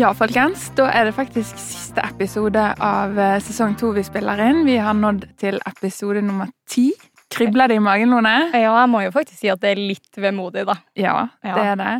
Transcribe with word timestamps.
Ja, 0.00 0.12
folkens. 0.16 0.68
Da 0.78 0.86
er 0.94 1.08
det 1.08 1.14
faktisk 1.16 1.58
siste 1.60 2.00
episode 2.06 2.60
av 2.82 3.18
eh, 3.20 3.36
sesong 3.44 3.74
to 3.80 3.90
vi 3.96 4.04
spiller 4.06 4.40
inn. 4.46 4.62
Vi 4.64 4.78
har 4.80 4.94
nådd 4.96 5.26
til 5.40 5.58
episode 5.68 6.22
nummer 6.24 6.48
ti. 6.70 6.86
Kribler 7.30 7.68
det 7.70 7.76
i 7.78 7.82
magen, 7.84 8.10
Lone? 8.14 8.32
Ja, 8.54 8.72
jeg 8.80 8.90
må 8.90 9.02
jo 9.04 9.12
faktisk 9.14 9.42
si 9.42 9.50
at 9.52 9.60
det 9.62 9.74
er 9.74 9.82
litt 9.82 10.16
vemodig, 10.18 10.64
da. 10.68 10.78
Ja, 10.98 11.18
Ja. 11.44 11.54
det 11.58 11.66
er 11.74 11.76
det. 11.82 11.92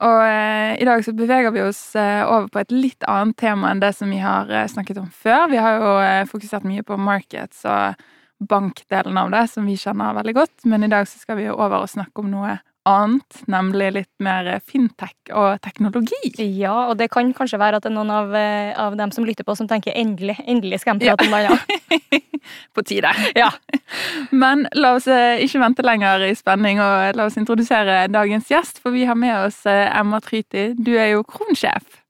Og 0.00 0.20
eh, 0.24 0.76
i 0.80 0.86
dag 0.88 1.02
så 1.04 1.12
beveger 1.12 1.52
vi 1.52 1.60
oss 1.66 1.82
eh, 1.98 2.22
over 2.24 2.46
på 2.48 2.62
et 2.62 2.70
litt 2.72 3.04
annet 3.10 3.36
tema 3.42 3.68
enn 3.74 3.82
det 3.82 3.90
som 3.98 4.08
vi 4.08 4.22
har 4.22 4.48
eh, 4.48 4.68
snakket 4.70 5.02
om 5.02 5.10
før. 5.12 5.50
Vi 5.52 5.58
har 5.60 5.76
jo 5.82 5.90
eh, 6.00 6.22
fokusert 6.30 6.64
mye 6.64 6.86
på 6.86 6.96
markets 6.96 7.66
og 7.68 7.98
bankdelen 8.40 9.18
av 9.20 9.34
det, 9.34 9.42
som 9.52 9.66
vi 9.68 9.76
kjenner 9.76 10.14
veldig 10.16 10.36
godt. 10.38 10.64
Men 10.64 10.86
i 10.86 10.92
dag 10.92 11.04
så 11.10 11.20
skal 11.20 11.36
vi 11.42 11.50
jo 11.50 11.58
over 11.58 11.82
og 11.82 11.90
snakke 11.92 12.22
om 12.24 12.30
noe 12.32 12.54
annet, 12.88 13.42
nemlig 13.50 13.90
litt 13.92 14.10
mer 14.22 14.46
fintech 14.64 15.32
og 15.36 15.60
teknologi. 15.64 16.32
Ja, 16.40 16.88
og 16.88 16.96
det 17.00 17.10
kan 17.12 17.32
kanskje 17.36 17.60
være 17.60 17.78
at 17.78 17.84
det 17.84 17.90
er 17.90 17.96
noen 17.96 18.12
av, 18.14 18.34
eh, 18.34 18.72
av 18.78 18.96
dem 18.96 19.12
som 19.12 19.26
lytter 19.28 19.44
på, 19.44 19.56
som 19.56 19.68
tenker 19.68 19.96
endelig, 19.96 20.38
endelig 20.46 20.80
skal 20.80 20.98
de 20.98 21.10
prate 21.10 21.26
om 21.28 21.36
det, 21.36 21.42
ja. 21.44 22.20
på 22.74 22.84
tide. 22.88 23.12
Ja. 23.36 23.50
Men 24.42 24.66
la 24.72 24.94
oss 24.96 25.08
eh, 25.12 25.42
ikke 25.44 25.60
vente 25.60 25.84
lenger 25.84 26.24
i 26.30 26.34
spenning, 26.38 26.80
og 26.80 27.16
la 27.18 27.28
oss 27.28 27.36
introdusere 27.40 28.06
dagens 28.08 28.48
gjest. 28.50 28.80
For 28.80 28.96
vi 28.96 29.04
har 29.08 29.18
med 29.18 29.36
oss 29.44 29.64
eh, 29.68 29.88
Emma 29.92 30.22
Tryti. 30.24 30.70
Du 30.78 30.94
er 30.96 31.12
jo 31.14 31.26
kronsjef. 31.28 32.00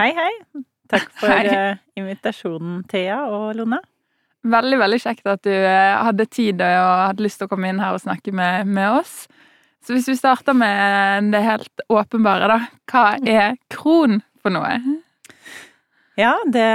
Hei, 0.00 0.10
hei. 0.16 0.32
Takk 0.90 1.06
for 1.18 1.32
Hei. 1.32 1.76
invitasjonen, 1.98 2.82
Thea 2.90 3.24
og 3.30 3.56
Lone. 3.58 3.80
Veldig 4.46 4.76
veldig 4.78 4.98
kjekt 5.02 5.26
at 5.26 5.42
du 5.42 5.50
hadde 5.50 6.28
tid 6.30 6.60
og 6.62 6.90
hadde 7.08 7.24
lyst 7.24 7.40
til 7.40 7.48
å 7.48 7.50
komme 7.50 7.72
inn 7.72 7.80
her 7.82 7.96
og 7.96 8.04
snakke 8.04 8.30
med, 8.30 8.68
med 8.70 9.00
oss. 9.00 9.24
Så 9.86 9.94
hvis 9.94 10.08
vi 10.10 10.16
starter 10.18 10.56
med 10.58 11.28
det 11.30 11.44
helt 11.46 11.82
åpenbare, 11.86 12.48
da. 12.50 12.56
Hva 12.90 13.04
er 13.22 13.54
Kron 13.70 14.18
for 14.42 14.50
noe? 14.50 14.72
Ja, 16.18 16.32
det, 16.50 16.70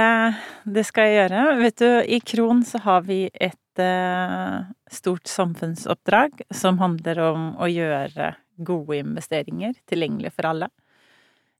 det 0.64 0.86
skal 0.88 1.10
jeg 1.10 1.18
gjøre. 1.18 1.42
Vet 1.60 1.82
du, 1.82 1.90
i 2.08 2.22
Kron 2.24 2.62
så 2.64 2.80
har 2.86 3.04
vi 3.04 3.26
et 3.34 3.82
eh, 3.84 4.62
stort 4.88 5.28
samfunnsoppdrag 5.28 6.40
som 6.56 6.80
handler 6.80 7.20
om 7.26 7.50
å 7.60 7.68
gjøre 7.68 8.32
gode 8.64 9.02
investeringer 9.02 9.76
tilgjengelig 9.90 10.32
for 10.32 10.48
alle. 10.48 10.72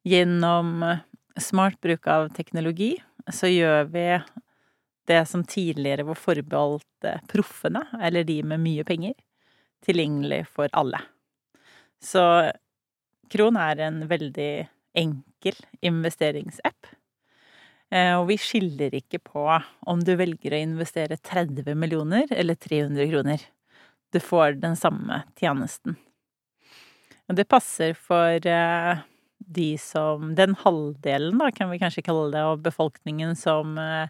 Gjennom 0.09 0.87
smart 1.37 1.77
bruk 1.85 2.09
av 2.09 2.31
teknologi 2.33 2.95
så 3.29 3.53
gjør 3.53 3.93
vi 3.93 4.07
det 5.11 5.25
som 5.29 5.45
tidligere 5.45 6.09
var 6.09 6.17
forbeholdt 6.17 7.13
eh, 7.13 7.21
proffene, 7.29 7.85
eller 8.01 8.25
de 8.25 8.41
med 8.41 8.65
mye 8.65 8.89
penger, 8.89 9.19
tilgjengelig 9.85 10.47
for 10.49 10.73
alle. 10.73 11.03
Så 12.03 12.23
Kron 13.33 13.57
er 13.57 13.81
en 13.87 14.03
veldig 14.11 14.51
enkel 14.99 15.57
investeringsapp. 15.85 16.91
Eh, 17.93 18.15
Og 18.19 18.27
vi 18.29 18.39
skiller 18.41 18.95
ikke 18.97 19.21
på 19.23 19.45
om 19.87 20.01
du 20.05 20.15
velger 20.17 20.57
å 20.57 20.63
investere 20.65 21.17
30 21.17 21.75
millioner 21.77 22.27
eller 22.31 22.57
300 22.57 23.09
kroner. 23.11 23.45
Du 24.13 24.21
får 24.21 24.61
den 24.61 24.77
samme 24.77 25.23
tjenesten. 25.41 25.97
Og 27.29 27.37
det 27.39 27.49
passer 27.49 27.95
for 27.97 28.37
eh, 28.45 29.03
de 29.43 29.71
som 29.79 30.35
Den 30.35 30.55
halvdelen, 30.55 31.39
da, 31.41 31.51
kan 31.51 31.71
vi 31.71 31.81
kanskje 31.81 32.05
kalle 32.07 32.31
det, 32.33 32.43
av 32.43 32.61
befolkningen 32.65 33.37
som 33.37 33.79
eh, 33.79 34.09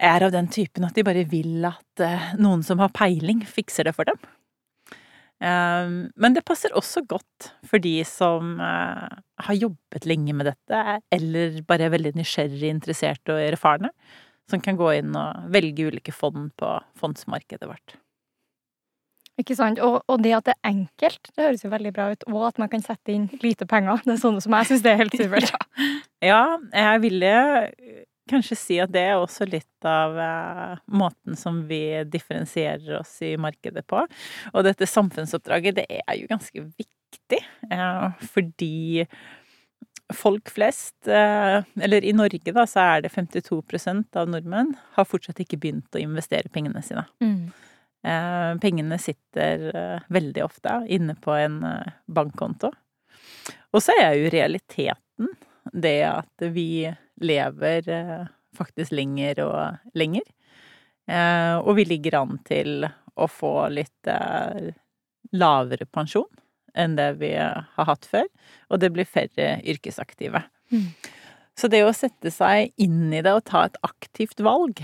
er 0.00 0.24
av 0.24 0.32
den 0.32 0.48
typen 0.48 0.84
at 0.84 0.96
de 0.96 1.04
bare 1.04 1.24
vil 1.28 1.64
at 1.68 2.04
noen 2.40 2.62
som 2.64 2.80
har 2.80 2.92
peiling, 2.96 3.42
fikser 3.44 3.84
det 3.84 3.92
for 3.96 4.08
dem. 4.08 4.20
Um, 5.40 6.10
Men 6.20 6.34
det 6.36 6.44
passer 6.44 6.74
også 6.76 7.00
godt 7.08 7.48
for 7.64 7.80
de 7.80 7.94
som 8.04 8.58
eh, 8.60 9.06
har 9.46 9.56
jobbet 9.56 10.04
lenge 10.04 10.34
med 10.36 10.50
dette, 10.50 10.98
eller 11.16 11.62
bare 11.64 11.86
er 11.88 11.94
veldig 11.94 12.12
nysgjerrig, 12.18 12.68
interessert 12.68 13.32
og 13.32 13.40
erfarne, 13.40 13.88
som 14.50 14.60
kan 14.60 14.76
gå 14.76 14.90
inn 14.98 15.16
og 15.16 15.48
velge 15.54 15.88
ulike 15.88 16.12
fond 16.12 16.50
på 16.60 16.74
fondsmarkedet 17.00 17.70
vårt. 17.70 17.96
Ikke 19.40 19.56
sant? 19.56 19.80
Og, 19.80 20.02
og 20.10 20.20
det 20.20 20.34
at 20.36 20.50
det 20.50 20.54
er 20.58 20.74
enkelt, 20.74 21.30
det 21.32 21.46
høres 21.46 21.64
jo 21.64 21.72
veldig 21.72 21.92
bra 21.96 22.10
ut. 22.12 22.26
Og 22.28 22.42
at 22.50 22.60
man 22.60 22.68
kan 22.68 22.84
sette 22.84 23.14
inn 23.14 23.28
lite 23.40 23.64
penger. 23.64 24.02
Det 24.04 24.18
er 24.18 24.20
sånne 24.20 24.44
som 24.44 24.56
jeg 24.58 24.68
syns 24.68 24.84
det 24.84 24.92
er 24.92 25.02
helt 25.04 25.16
supert. 25.16 25.54
Ja, 26.20 26.58
jeg 26.76 27.00
ville 27.00 27.28
kanskje 28.30 28.58
si 28.58 28.78
at 28.82 28.92
det 28.94 29.02
er 29.10 29.18
også 29.18 29.48
litt 29.48 29.88
av 29.88 30.16
eh, 30.20 30.78
måten 30.92 31.38
som 31.38 31.62
vi 31.68 31.82
differensierer 32.10 33.00
oss 33.00 33.16
i 33.26 33.34
markedet 33.40 33.86
på. 33.90 34.04
Og 34.54 34.66
dette 34.66 34.88
samfunnsoppdraget, 34.88 35.80
det 35.80 35.86
er 36.00 36.18
jo 36.20 36.30
ganske 36.30 36.64
viktig, 36.70 37.42
eh, 37.70 38.26
fordi 38.34 39.06
folk 40.14 40.50
flest, 40.50 41.08
eh, 41.08 41.62
eller 41.80 42.04
i 42.04 42.12
Norge 42.16 42.54
da, 42.54 42.66
så 42.66 42.86
er 42.96 43.04
det 43.04 43.12
52% 43.14 44.16
av 44.18 44.30
nordmenn 44.30 44.74
har 44.96 45.08
fortsatt 45.08 45.42
ikke 45.42 45.60
begynt 45.62 45.94
å 45.94 46.02
investere 46.02 46.50
pengene 46.52 46.82
sine. 46.82 47.06
Mm. 47.22 47.50
Eh, 48.02 48.58
Pengene 48.58 48.98
sitter 48.98 49.76
eh, 49.76 50.00
veldig 50.08 50.44
ofte 50.44 50.80
inne 50.88 51.14
på 51.20 51.34
en 51.36 51.62
eh, 51.64 51.92
bankkonto. 52.06 52.72
Og 53.70 53.84
så 53.84 53.94
er 54.00 54.16
jo 54.16 54.32
realiteten 54.32 55.34
det 55.72 56.00
at 56.08 56.48
vi 56.54 56.88
lever 57.20 57.88
eh, 57.88 58.26
faktisk 58.56 58.92
lenger 58.96 59.42
og 59.44 59.96
lenger. 59.98 60.26
Eh, 61.10 61.56
Og 61.60 61.76
vi 61.78 61.86
ligger 61.88 62.20
an 62.20 62.38
til 62.46 62.84
å 63.16 63.26
få 63.30 63.68
litt 63.74 64.10
eh, 64.10 64.70
lavere 65.36 65.86
pensjon 65.86 66.28
enn 66.78 66.94
det 66.94 67.08
vi 67.18 67.32
har 67.34 67.86
hatt 67.88 68.06
før. 68.06 68.28
Og 68.70 68.80
det 68.82 68.92
blir 68.94 69.08
færre 69.08 69.56
yrkesaktive. 69.66 70.44
Mm. 70.70 70.86
Så 71.58 71.68
det 71.68 71.82
å 71.84 71.92
sette 71.92 72.30
seg 72.32 72.70
inn 72.80 73.10
i 73.12 73.22
det 73.26 73.32
og 73.34 73.44
ta 73.50 73.64
et 73.66 73.78
aktivt 73.84 74.40
valg, 74.40 74.78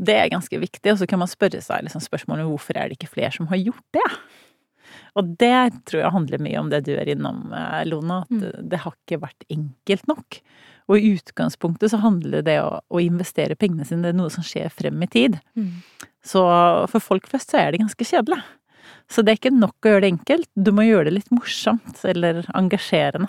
det 0.00 0.16
er 0.16 0.30
ganske 0.32 0.60
viktig. 0.60 0.92
Og 0.92 1.00
så 1.00 1.08
kan 1.08 1.20
man 1.22 1.30
spørre 1.30 1.60
seg 1.64 1.84
liksom, 1.86 2.04
spørsmålet 2.04 2.48
hvorfor 2.48 2.76
er 2.78 2.88
det 2.88 2.98
ikke 3.00 3.14
flere 3.16 3.32
som 3.34 3.48
har 3.50 3.60
gjort 3.60 3.84
det? 3.96 4.06
Og 5.18 5.32
det 5.40 5.84
tror 5.88 6.02
jeg 6.04 6.14
handler 6.14 6.42
mye 6.44 6.60
om 6.60 6.68
det 6.70 6.84
du 6.86 6.92
er 6.94 7.08
innom, 7.10 7.52
eh, 7.52 7.84
Lona, 7.88 8.22
at 8.22 8.30
Mm. 8.30 8.68
det 8.68 8.78
har 8.84 8.94
ikke 8.94 9.20
vært 9.20 9.44
enkelt 9.50 10.06
nok. 10.08 10.40
Og 10.90 10.98
i 10.98 11.14
utgangspunktet 11.16 11.90
så 11.90 12.00
handler 12.02 12.42
det 12.42 12.58
å, 12.62 12.80
å 12.90 12.98
investere 13.02 13.56
pengene 13.56 13.86
sine, 13.86 14.02
det 14.02 14.14
er 14.14 14.18
noe 14.18 14.30
som 14.30 14.42
skjer 14.42 14.70
frem 14.70 15.02
i 15.02 15.06
tid. 15.06 15.40
Mm. 15.56 15.82
Så 16.22 16.42
for 16.90 17.00
folk 17.00 17.28
flest 17.30 17.50
så 17.50 17.58
er 17.58 17.70
det 17.72 17.80
ganske 17.80 18.04
kjedelig. 18.04 18.42
Så 19.10 19.22
det 19.24 19.32
er 19.32 19.38
ikke 19.40 19.58
nok 19.58 19.74
å 19.82 19.90
gjøre 19.90 20.00
det 20.06 20.12
enkelt, 20.12 20.48
du 20.54 20.70
må 20.72 20.82
gjøre 20.86 21.04
det 21.10 21.14
litt 21.18 21.30
morsomt 21.34 22.04
eller 22.04 22.44
engasjerende. 22.54 23.28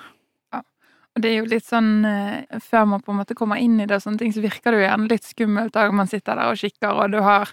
Og 1.12 1.20
det 1.22 1.28
er 1.28 1.42
jo 1.42 1.48
litt 1.52 1.66
sånn 1.68 2.06
eh, 2.08 2.60
Før 2.64 2.86
man 2.88 3.02
på 3.04 3.12
en 3.12 3.18
måte 3.20 3.36
kommer 3.36 3.60
inn 3.60 3.82
i 3.82 3.86
det, 3.86 3.98
og 3.98 4.04
sånne 4.06 4.22
ting, 4.22 4.32
så 4.32 4.40
virker 4.40 4.72
det 4.72 4.80
jo 4.80 4.86
gjerne 4.88 5.10
litt 5.12 5.26
skummelt 5.28 5.74
da 5.76 5.90
man 5.92 6.08
sitter 6.08 6.40
der 6.40 6.54
og 6.54 6.62
kikker, 6.62 6.94
og 6.96 7.12
du 7.12 7.20
har 7.26 7.52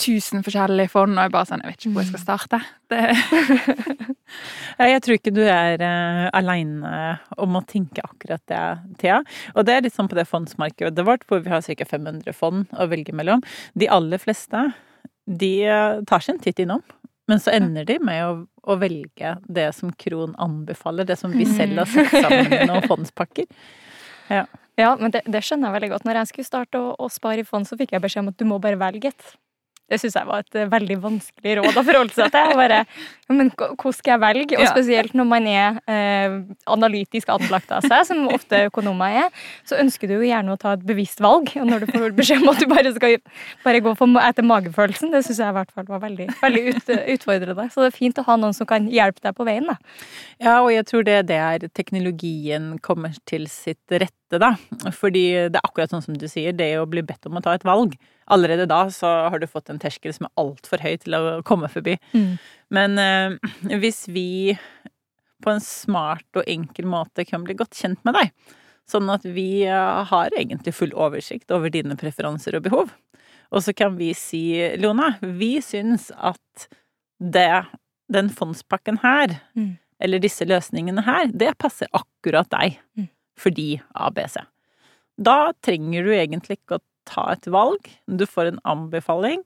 tusen 0.00 0.42
forskjellige 0.44 0.90
fond, 0.92 1.14
og 1.14 1.26
jeg 1.26 1.32
bare 1.34 1.48
sånn 1.48 1.62
Jeg 1.62 1.70
vet 1.70 1.80
ikke 1.80 1.92
hvor 1.94 2.02
jeg 2.02 2.10
skal 2.10 2.22
starte. 2.24 2.60
Det, 2.90 3.00
Jeg 4.94 5.02
tror 5.04 5.18
ikke 5.18 5.34
du 5.34 5.42
er 5.44 5.84
uh, 5.84 6.24
aleine 6.34 6.94
om 7.40 7.58
å 7.58 7.62
tenke 7.68 8.02
akkurat 8.02 8.42
det, 8.50 8.62
Thea. 9.02 9.20
Og 9.54 9.68
det 9.68 9.76
er 9.76 9.86
litt 9.86 9.94
sånn 9.94 10.10
på 10.10 10.18
det 10.18 10.26
fondsmarkedet 10.30 11.06
vårt, 11.06 11.26
hvor 11.30 11.44
vi 11.44 11.52
har 11.52 11.62
ca. 11.62 11.88
500 11.94 12.34
fond 12.36 12.66
å 12.74 12.88
velge 12.90 13.14
mellom. 13.14 13.44
De 13.78 13.88
aller 13.92 14.20
fleste, 14.22 14.66
de 15.24 15.52
eh, 15.68 16.02
tar 16.08 16.24
seg 16.24 16.36
en 16.36 16.42
titt 16.42 16.64
innom. 16.64 16.82
Men 17.30 17.40
så 17.40 17.54
ender 17.54 17.86
de 17.88 17.96
med 18.04 18.20
å, 18.26 18.32
å 18.68 18.76
velge 18.80 19.36
det 19.46 19.70
som 19.78 19.94
Kron 19.96 20.34
anbefaler, 20.42 21.06
det 21.08 21.16
som 21.20 21.32
vi 21.32 21.46
selv 21.48 21.80
har 21.80 21.88
satt 21.88 22.12
sammen 22.18 22.50
med 22.50 22.66
noen 22.68 22.84
fondspakker. 22.90 23.48
Ja, 24.28 24.90
men 24.98 25.14
det, 25.14 25.22
det 25.30 25.40
skjønner 25.46 25.70
jeg 25.70 25.78
veldig 25.78 25.90
godt. 25.94 26.04
Når 26.08 26.20
jeg 26.20 26.32
skulle 26.32 26.50
starte 26.50 26.82
å, 26.82 26.92
å 26.98 27.08
spare 27.12 27.44
i 27.44 27.48
fond, 27.48 27.66
så 27.68 27.78
fikk 27.80 27.94
jeg 27.94 28.04
beskjed 28.04 28.26
om 28.26 28.32
at 28.34 28.40
du 28.40 28.46
må 28.50 28.58
bare 28.62 28.80
velge 28.80 29.12
et. 29.14 29.26
Det 29.90 29.98
syns 30.00 30.16
jeg 30.16 30.28
var 30.28 30.40
et 30.40 30.56
eh, 30.56 30.68
veldig 30.72 30.96
vanskelig 31.02 31.56
råd 31.58 31.76
å 31.76 31.84
forholde 31.84 32.16
seg 32.16 32.30
til. 32.32 32.54
Bare, 32.56 32.80
men 33.28 33.50
hvordan 33.52 33.96
skal 33.96 34.14
jeg 34.14 34.22
velge? 34.22 34.58
Og 34.58 34.70
spesielt 34.70 35.16
når 35.18 35.28
man 35.28 35.48
er 35.50 35.80
eh, 35.90 36.36
analytisk 36.72 37.32
anlagt 37.34 37.72
av 37.74 37.84
seg, 37.84 38.06
som 38.08 38.22
ofte 38.32 38.64
økonomer 38.70 39.18
er, 39.24 39.44
så 39.68 39.76
ønsker 39.82 40.08
du 40.08 40.16
jo 40.16 40.24
gjerne 40.24 40.54
å 40.54 40.60
ta 40.60 40.72
et 40.78 40.86
bevisst 40.88 41.20
valg. 41.24 41.52
Og 41.60 41.68
når 41.68 41.84
du 41.84 41.92
får 41.92 42.16
beskjed 42.16 42.44
om 42.44 42.54
at 42.54 42.62
du 42.62 42.68
bare 42.70 42.94
skal 42.96 43.18
bare 43.64 43.82
gå 43.84 43.94
for, 44.00 44.18
etter 44.24 44.48
magefølelsen, 44.48 45.12
det 45.12 45.24
syns 45.26 45.42
jeg 45.44 45.52
i 45.52 45.58
hvert 45.58 45.76
fall 45.76 45.88
var 45.92 46.02
veldig, 46.06 46.30
veldig 46.40 46.64
ut, 46.70 46.92
utfordrende. 47.16 47.68
Så 47.74 47.84
det 47.84 47.92
er 47.92 47.98
fint 47.98 48.20
å 48.20 48.26
ha 48.30 48.38
noen 48.40 48.56
som 48.56 48.68
kan 48.70 48.88
hjelpe 48.90 49.20
deg 49.24 49.36
på 49.36 49.46
veien, 49.48 49.68
da. 49.68 49.76
Ja, 50.40 50.58
og 50.62 50.72
jeg 50.72 50.88
tror 50.88 51.04
det 51.06 51.20
er 51.20 51.28
der 51.28 51.68
teknologien 51.76 52.78
kommer 52.84 53.12
til 53.28 53.46
sitt 53.52 53.84
rette, 53.92 54.12
da. 54.32 54.54
Fordi 54.96 55.24
det 55.52 55.58
er 55.60 55.66
akkurat 55.68 55.90
sånn 55.92 56.02
som 56.04 56.16
du 56.18 56.26
sier, 56.30 56.52
det 56.56 56.72
å 56.80 56.86
bli 56.90 57.02
bedt 57.06 57.26
om 57.28 57.36
å 57.36 57.42
ta 57.44 57.54
et 57.54 57.64
valg. 57.64 57.94
Allerede 58.32 58.66
da 58.70 58.86
så 58.90 59.28
har 59.30 59.38
du 59.38 59.46
fått 59.46 59.68
en 59.70 59.78
terskel 59.78 60.14
som 60.16 60.26
er 60.26 60.32
altfor 60.40 60.80
høy 60.82 60.96
til 61.02 61.14
å 61.18 61.22
komme 61.46 61.68
forbi. 61.68 61.98
Mm. 62.14 62.38
Men 62.74 62.98
eh, 62.98 63.36
hvis 63.78 64.06
vi 64.08 64.56
på 65.44 65.50
en 65.52 65.60
smart 65.60 66.24
og 66.40 66.46
enkel 66.48 66.86
måte 66.88 67.26
kan 67.28 67.44
bli 67.44 67.54
godt 67.58 67.76
kjent 67.76 68.00
med 68.08 68.16
deg, 68.16 68.32
sånn 68.88 69.08
at 69.12 69.24
vi 69.28 69.64
eh, 69.68 70.04
har 70.08 70.32
egentlig 70.36 70.72
full 70.76 70.92
oversikt 70.96 71.52
over 71.52 71.70
dine 71.72 71.96
preferanser 72.00 72.56
og 72.56 72.64
behov, 72.66 72.92
og 73.54 73.62
så 73.62 73.74
kan 73.76 73.94
vi 74.00 74.10
si, 74.18 74.40
Lona, 74.80 75.12
vi 75.20 75.58
syns 75.62 76.08
at 76.16 76.68
det, 77.20 77.64
den 78.10 78.32
fondspakken 78.32 78.98
her, 79.04 79.36
Mm. 79.54 79.76
eller 80.00 80.18
disse 80.20 80.44
løsningene 80.48 81.04
her, 81.06 81.28
det 81.30 81.52
passer 81.60 81.86
akkurat 81.94 82.48
deg. 82.50 82.80
Mm. 82.98 83.06
Fordi 83.40 83.80
ABC. 83.94 84.38
Da 85.16 85.52
trenger 85.64 86.06
du 86.06 86.12
egentlig 86.14 86.58
ikke 86.58 86.78
å 86.78 86.84
ta 87.08 87.28
et 87.34 87.46
valg. 87.50 87.88
Du 88.06 88.26
får 88.26 88.52
en 88.52 88.60
anbefaling, 88.64 89.42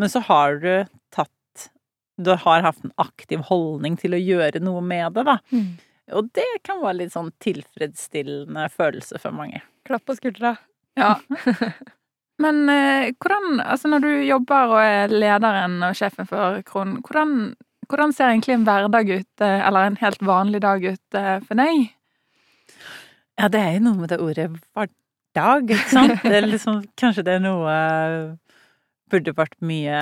men 0.00 0.10
så 0.10 0.22
har 0.28 0.60
du 0.62 0.72
tatt 1.14 1.30
Du 2.22 2.34
har 2.36 2.62
hatt 2.62 2.84
en 2.84 2.92
aktiv 3.00 3.40
holdning 3.48 3.96
til 3.98 4.12
å 4.14 4.20
gjøre 4.20 4.60
noe 4.60 4.82
med 4.84 5.14
det, 5.16 5.24
da. 5.26 5.38
Mm. 5.50 5.80
Og 6.12 6.28
det 6.36 6.48
kan 6.66 6.82
være 6.82 6.98
litt 7.00 7.14
sånn 7.14 7.30
tilfredsstillende 7.42 8.66
følelse 8.74 9.18
for 9.22 9.34
mange. 9.34 9.62
Klapp 9.88 10.04
på 10.06 10.16
skuldra. 10.18 10.56
Ja. 11.00 11.16
Men 12.42 12.68
eh, 12.68 13.12
hvordan 13.22 13.60
Altså, 13.60 13.88
når 13.88 14.04
du 14.04 14.10
jobber 14.26 14.74
og 14.74 14.80
er 14.82 15.12
lederen 15.12 15.78
og 15.86 15.96
sjefen 15.96 16.28
for 16.28 16.60
Kronen, 16.68 17.00
hvordan, 17.06 17.54
hvordan 17.88 18.14
ser 18.16 18.32
egentlig 18.32 18.58
en 18.58 18.68
hverdag 18.68 19.12
ut, 19.12 19.44
eh, 19.44 19.66
eller 19.66 19.88
en 19.88 19.98
helt 20.02 20.22
vanlig 20.26 20.62
dag 20.64 20.84
ut 20.84 21.18
eh, 21.18 21.38
for 21.46 21.60
deg? 21.62 21.92
Ja, 23.40 23.48
det 23.52 23.60
er 23.60 23.76
jo 23.78 23.84
noe 23.86 23.98
med 24.02 24.12
det 24.12 24.18
ordet 24.22 24.48
hverdag, 24.76 25.70
ikke 25.72 25.92
sant? 25.96 26.22
Det 26.24 26.42
liksom, 26.46 26.82
kanskje 27.00 27.24
det 27.26 27.38
er 27.38 27.44
noe 27.46 27.76
Burde 29.12 29.34
vært 29.36 29.58
mye 29.60 29.98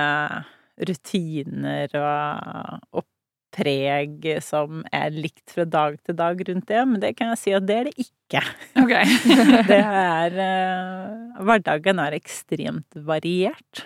rutiner 0.87 1.91
og, 1.99 2.85
og 2.95 3.03
preg 3.51 4.23
som 4.43 4.85
er 4.95 5.11
likt 5.11 5.51
fra 5.51 5.65
dag 5.67 5.97
til 6.07 6.15
dag 6.15 6.39
rundt 6.47 6.69
det, 6.69 6.83
men 6.87 7.01
det 7.03 7.09
kan 7.19 7.33
jeg 7.33 7.41
si 7.41 7.51
at 7.57 7.65
det 7.67 7.75
er 7.81 7.89
det 7.89 8.05
ikke. 8.05 8.43
Okay. 8.79 9.17
Det 9.67 9.79
er 9.83 10.37
eh, 10.39 11.41
Hverdagen 11.43 11.99
er 11.99 12.15
ekstremt 12.15 12.95
variert. 13.09 13.81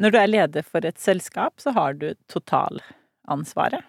Når 0.00 0.14
du 0.14 0.18
er 0.22 0.30
leder 0.32 0.64
for 0.64 0.88
et 0.88 0.96
selskap, 0.96 1.60
så 1.60 1.74
har 1.76 1.98
du 2.00 2.06
totalansvaret. 2.32 3.84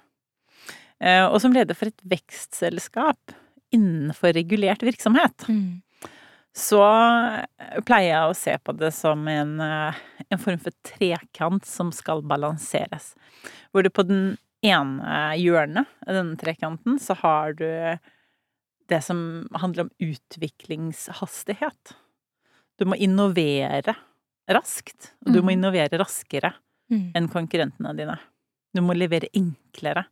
Eh, 1.00 1.24
Og 1.32 1.40
som 1.40 1.56
leder 1.56 1.80
for 1.80 1.88
et 1.88 2.04
vekstselskap 2.12 3.32
innenfor 3.72 4.34
regulert 4.34 4.84
virksomhet, 4.84 5.46
Mm. 5.48 5.82
så 6.54 6.82
pleier 7.88 8.10
jeg 8.12 8.30
å 8.30 8.36
se 8.36 8.58
på 8.58 8.74
det 8.78 8.92
som 8.94 9.28
en, 9.28 9.60
eh, 9.62 9.94
en 10.30 10.38
form 10.38 10.60
for 10.60 10.72
trekant 10.84 11.66
som 11.66 11.92
skal 11.92 12.22
balanseres. 12.22 13.14
Hvor 13.74 13.84
du 13.84 13.90
på 13.90 14.04
den 14.08 14.38
ene 14.64 15.38
hjørnet 15.40 15.88
av 16.08 16.14
denne 16.14 16.38
trekanten 16.38 17.00
så 17.00 17.16
har 17.18 17.54
du 17.54 17.98
det 18.88 19.02
som 19.04 19.48
handler 19.56 19.84
om 19.88 19.92
utviklingshastighet. 20.02 21.94
Du 22.78 22.86
må 22.86 22.96
innovere 22.98 23.96
raskt, 24.50 25.12
og 25.26 25.34
du 25.34 25.42
må 25.42 25.52
Mhm. 25.52 25.58
innovere 25.60 25.98
raskere 26.00 26.54
Mm. 26.92 27.12
enn 27.16 27.30
konkurrentene 27.30 27.96
dine. 27.96 28.20
Du 28.74 28.82
må 28.82 28.94
levere 28.96 29.30
enklere 29.34 30.06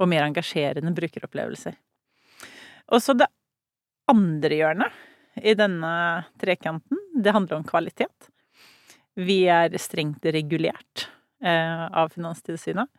og 0.00 0.08
mer 0.08 0.22
engasjerende 0.22 0.94
brukeropplevelser. 0.94 1.74
Og 2.92 3.02
så 3.02 3.14
det 3.16 3.30
andre 4.10 4.58
hjørnet 4.58 5.42
i 5.42 5.54
denne 5.58 5.92
trekanten, 6.40 7.00
det 7.14 7.32
handler 7.34 7.60
om 7.60 7.66
kvalitet. 7.66 8.28
Vi 9.14 9.44
er 9.50 9.74
strengt 9.80 10.26
regulert 10.34 11.08
eh, 11.44 11.86
av 11.86 12.12
Finanstilsynet. 12.14 12.90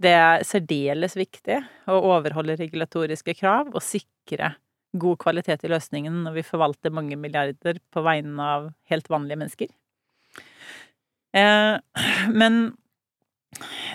Det 0.00 0.12
er 0.16 0.44
særdeles 0.46 1.14
viktig 1.16 1.60
å 1.90 2.00
overholde 2.10 2.56
regulatoriske 2.58 3.36
krav 3.38 3.70
og 3.70 3.84
sikre 3.84 4.54
god 4.94 5.18
kvalitet 5.22 5.66
i 5.66 5.70
løsningen 5.70 6.22
når 6.24 6.38
vi 6.38 6.46
forvalter 6.46 6.94
mange 6.94 7.18
milliarder 7.18 7.78
på 7.92 8.02
vegne 8.06 8.48
av 8.56 8.70
helt 8.90 9.10
vanlige 9.10 9.40
mennesker. 9.42 9.74
Eh, 11.34 11.76
men 12.30 12.62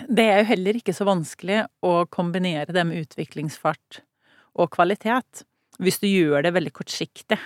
det 0.08 0.26
er 0.26 0.40
jo 0.40 0.50
heller 0.54 0.78
ikke 0.78 0.94
så 0.96 1.06
vanskelig 1.08 1.64
å 1.84 2.04
kombinere 2.12 2.72
det 2.72 2.84
med 2.88 3.04
utviklingsfart 3.04 4.00
og 4.58 4.70
kvalitet 4.74 5.44
hvis 5.80 6.00
du 6.02 6.08
gjør 6.10 6.44
det 6.44 6.54
veldig 6.56 6.72
kortsiktig. 6.76 7.38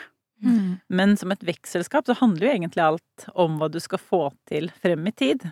Mm. 0.44 0.80
Men 0.88 1.14
som 1.16 1.32
et 1.32 1.44
vekstselskap 1.46 2.08
så 2.08 2.16
handler 2.18 2.48
jo 2.48 2.54
egentlig 2.54 2.82
alt 2.84 3.26
om 3.38 3.60
hva 3.60 3.68
du 3.70 3.78
skal 3.82 4.02
få 4.02 4.22
til 4.50 4.70
frem 4.82 5.06
i 5.08 5.14
tid. 5.14 5.46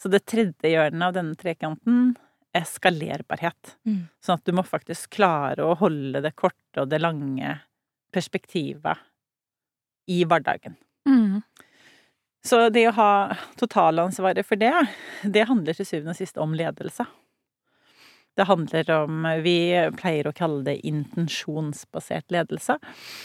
Så 0.00 0.10
det 0.12 0.26
tredje 0.28 0.70
hjørnet 0.70 1.06
av 1.06 1.16
denne 1.16 1.38
trekanten 1.38 2.12
er 2.56 2.66
skalerbarhet. 2.66 3.76
Mm. 3.86 4.04
Sånn 4.24 4.38
at 4.38 4.46
du 4.46 4.54
må 4.56 4.64
faktisk 4.66 5.12
klare 5.16 5.64
å 5.64 5.76
holde 5.80 6.22
det 6.24 6.34
korte 6.38 6.82
og 6.82 6.90
det 6.90 7.00
lange 7.02 7.56
perspektivet 8.14 9.00
i 10.10 10.22
hverdagen. 10.26 10.76
Mm. 11.08 11.40
Så 12.44 12.62
det 12.72 12.86
å 12.88 12.96
ha 12.96 13.12
totalansvaret 13.60 14.46
for 14.48 14.60
det, 14.60 14.72
det 15.22 15.46
handler 15.48 15.76
til 15.76 15.86
syvende 15.86 16.14
og 16.14 16.20
sist 16.20 16.40
om 16.40 16.56
ledelse. 16.56 17.04
Det 18.40 18.46
handler 18.48 18.90
om 18.94 19.26
Vi 19.44 19.56
pleier 20.00 20.30
å 20.30 20.32
kalle 20.32 20.62
det 20.64 20.78
intensjonsbasert 20.88 22.30
ledelse. 22.32 22.78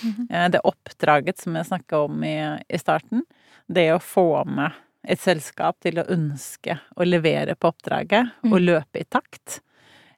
Mm 0.03 0.13
-hmm. 0.13 0.50
Det 0.51 0.59
oppdraget 0.59 1.39
som 1.39 1.56
jeg 1.56 1.65
snakka 1.65 2.00
om 2.00 2.23
i, 2.23 2.59
i 2.67 2.77
starten, 2.77 3.23
det 3.67 3.94
å 3.94 4.00
få 4.00 4.45
med 4.45 4.71
et 5.07 5.19
selskap 5.19 5.79
til 5.79 6.00
å 6.00 6.07
ønske 6.12 6.79
å 6.95 7.06
levere 7.06 7.56
på 7.56 7.67
oppdraget 7.67 8.31
og 8.44 8.59
Mm. 8.59 8.65
løpe 8.65 9.00
i 9.00 9.03
takt. 9.03 9.62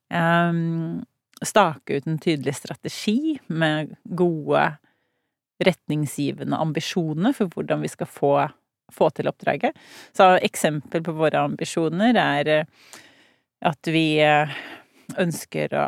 Um, 0.10 1.06
stake 1.44 1.98
ut 1.98 2.08
en 2.08 2.20
tydelig 2.20 2.56
strategi 2.56 3.40
med 3.48 3.96
gode 4.04 4.78
retningsgivende 5.64 6.58
ambisjoner 6.58 7.34
for 7.34 7.48
hvordan 7.48 7.82
vi 7.82 7.88
skal 7.88 8.08
få, 8.08 8.50
få 8.92 9.10
til 9.10 9.28
oppdraget. 9.28 9.76
Så 10.14 10.40
eksempel 10.42 11.04
på 11.04 11.12
våre 11.12 11.38
ambisjoner 11.38 12.16
er 12.16 12.66
at 13.66 13.88
vi 13.90 14.20
eh, 14.22 14.50
ønsker 15.16 15.74
å 15.78 15.86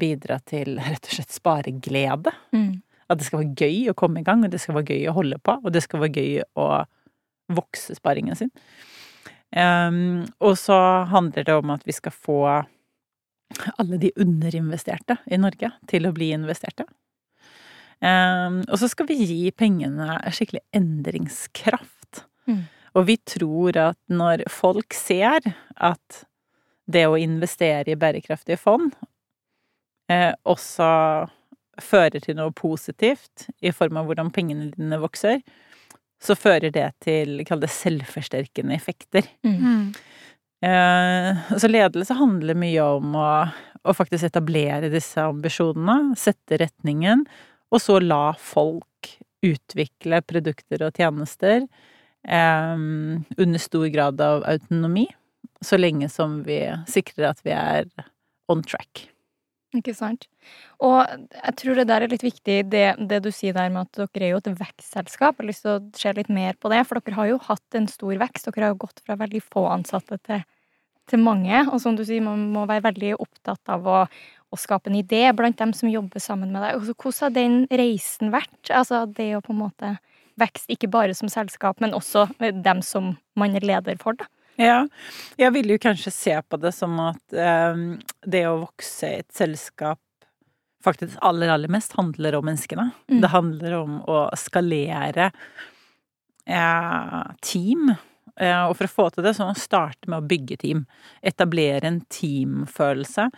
bidra 0.00 0.38
til 0.44 0.76
rett 0.82 1.06
og 1.08 1.16
slett 1.16 1.32
spareglede. 1.32 2.32
Mm. 2.52 2.82
At 3.08 3.20
det 3.20 3.28
skal 3.28 3.42
være 3.42 3.66
gøy 3.66 3.92
å 3.92 3.96
komme 3.98 4.20
i 4.20 4.26
gang, 4.26 4.44
og 4.44 4.52
det 4.52 4.60
skal 4.62 4.78
være 4.78 4.96
gøy 4.96 5.08
å 5.10 5.16
holde 5.16 5.38
på, 5.44 5.56
og 5.60 5.72
det 5.72 5.84
skal 5.84 6.02
være 6.04 6.20
gøy 6.20 6.44
å 6.60 6.68
vokse 7.54 7.96
sparingen 7.96 8.38
sin. 8.38 8.52
Um, 9.54 10.24
og 10.42 10.56
så 10.58 10.76
handler 11.12 11.46
det 11.46 11.54
om 11.54 11.70
at 11.74 11.84
vi 11.86 11.94
skal 11.94 12.14
få 12.14 12.40
alle 13.78 13.98
de 14.02 14.10
underinvesterte 14.18 15.20
i 15.30 15.38
Norge 15.38 15.70
til 15.90 16.08
å 16.08 16.14
bli 16.16 16.32
investerte. 16.34 16.88
Um, 18.04 18.62
og 18.66 18.76
så 18.80 18.88
skal 18.90 19.06
vi 19.08 19.20
gi 19.22 19.42
pengene 19.54 20.18
skikkelig 20.34 20.64
endringskraft. 20.74 22.24
Mm. 22.50 22.64
Og 22.98 23.06
vi 23.08 23.18
tror 23.26 23.78
at 23.80 24.00
når 24.12 24.44
folk 24.52 24.96
ser 24.96 25.46
at 25.76 26.24
det 26.90 27.06
å 27.08 27.18
investere 27.20 27.92
i 27.92 27.98
bærekraftige 27.98 28.60
fond 28.60 28.92
eh, 30.12 30.32
også 30.44 30.88
fører 31.82 32.22
til 32.22 32.36
noe 32.38 32.54
positivt 32.54 33.48
i 33.64 33.72
form 33.74 33.98
av 33.98 34.08
hvordan 34.08 34.30
pengene 34.34 34.70
dine 34.74 34.98
vokser, 35.02 35.40
så 36.22 36.36
fører 36.38 36.72
det 36.74 36.86
til, 37.04 37.40
kall 37.48 37.62
det, 37.64 37.72
selvforsterkende 37.74 38.76
effekter. 38.76 39.26
Mm. 39.46 39.56
Mm. 39.58 39.88
Eh, 40.64 41.56
så 41.58 41.70
ledelse 41.70 42.16
handler 42.16 42.56
mye 42.58 42.84
om 42.96 43.16
å, 43.18 43.30
å 43.84 43.96
faktisk 43.96 44.30
etablere 44.30 44.92
disse 44.92 45.24
ambisjonene, 45.24 46.14
sette 46.18 46.60
retningen, 46.62 47.26
og 47.74 47.82
så 47.82 47.98
la 48.00 48.28
folk 48.38 49.10
utvikle 49.44 50.22
produkter 50.24 50.86
og 50.86 50.96
tjenester 50.96 51.66
eh, 52.24 52.78
under 52.78 53.60
stor 53.60 53.90
grad 53.92 54.22
av 54.24 54.46
autonomi, 54.48 55.08
så 55.62 55.78
lenge 55.78 56.08
som 56.12 56.40
vi 56.46 56.60
sikrer 56.90 57.30
at 57.30 57.42
vi 57.44 57.54
er 57.54 57.90
on 58.50 58.62
track. 58.66 59.08
Ikke 59.74 59.94
sant. 59.96 60.28
Og 60.84 61.00
jeg 61.02 61.54
tror 61.58 61.78
det 61.78 61.86
der 61.88 62.04
er 62.04 62.12
litt 62.12 62.22
viktig, 62.22 62.58
det, 62.70 62.84
det 63.10 63.20
du 63.24 63.30
sier 63.34 63.56
der 63.56 63.72
med 63.74 63.88
at 63.88 64.04
dere 64.14 64.28
er 64.28 64.34
jo 64.34 64.42
et 64.42 64.50
vekstselskap. 64.60 65.34
Jeg 65.34 65.42
har 65.42 65.48
lyst 65.50 65.64
til 65.64 65.72
å 65.72 65.80
se 65.98 66.12
litt 66.14 66.30
mer 66.30 66.58
på 66.60 66.70
det, 66.70 66.84
for 66.86 67.00
dere 67.00 67.18
har 67.18 67.30
jo 67.32 67.40
hatt 67.48 67.78
en 67.78 67.88
stor 67.90 68.14
vekst. 68.22 68.46
Dere 68.50 68.68
har 68.68 68.74
jo 68.76 68.82
gått 68.84 69.02
fra 69.02 69.18
veldig 69.18 69.42
få 69.42 69.66
ansatte 69.72 70.20
til, 70.28 70.44
til 71.10 71.22
mange. 71.24 71.64
Og 71.72 71.82
som 71.82 71.98
du 71.98 72.04
sier, 72.06 72.22
man 72.22 72.46
må 72.54 72.68
være 72.70 72.86
veldig 72.86 73.16
opptatt 73.18 73.74
av 73.74 73.90
å, 73.90 74.04
å 74.06 74.60
skape 74.60 74.92
en 74.92 75.00
idé 75.00 75.26
blant 75.34 75.58
dem 75.58 75.74
som 75.74 75.90
jobber 75.90 76.22
sammen 76.22 76.54
med 76.54 76.62
deg. 76.62 76.78
Altså, 76.78 76.94
hvordan 76.94 77.26
har 77.26 77.36
den 77.40 77.60
reisen 77.82 78.34
vært? 78.34 78.60
Altså 78.70 79.04
det 79.10 79.32
å 79.34 79.42
på 79.42 79.56
en 79.56 79.62
måte 79.64 79.96
vekst, 80.38 80.70
ikke 80.70 80.90
bare 80.90 81.14
som 81.18 81.30
selskap, 81.30 81.82
men 81.82 81.94
også 81.94 82.28
dem 82.38 82.82
som 82.82 83.16
man 83.38 83.58
er 83.58 83.66
leder 83.66 83.98
for, 83.98 84.18
da. 84.18 84.30
Ja, 84.60 84.84
jeg 85.40 85.50
vil 85.56 85.74
jo 85.74 85.80
kanskje 85.82 86.12
se 86.14 86.34
på 86.46 86.58
det 86.62 86.70
som 86.76 86.94
at 87.02 87.34
eh, 87.34 87.84
det 88.22 88.44
å 88.46 88.60
vokse 88.62 89.10
i 89.10 89.22
et 89.24 89.32
selskap 89.34 90.00
faktisk 90.84 91.18
aller, 91.24 91.48
aller 91.48 91.72
mest 91.72 91.94
handler 91.98 92.36
om 92.38 92.46
menneskene. 92.46 92.90
Mm. 93.10 93.20
Det 93.22 93.30
handler 93.32 93.76
om 93.78 94.00
å 94.10 94.18
skalere 94.38 95.30
eh, 96.46 97.22
team. 97.44 97.94
Eh, 98.40 98.62
og 98.66 98.76
for 98.78 98.88
å 98.88 98.92
få 98.92 99.08
til 99.14 99.26
det, 99.26 99.34
så 99.36 99.44
må 99.44 99.54
man 99.54 99.62
starte 99.62 100.10
med 100.10 100.20
å 100.20 100.28
bygge 100.28 100.60
team. 100.64 100.84
Etablere 101.24 101.88
en 101.88 102.02
teamfølelse. 102.12 103.30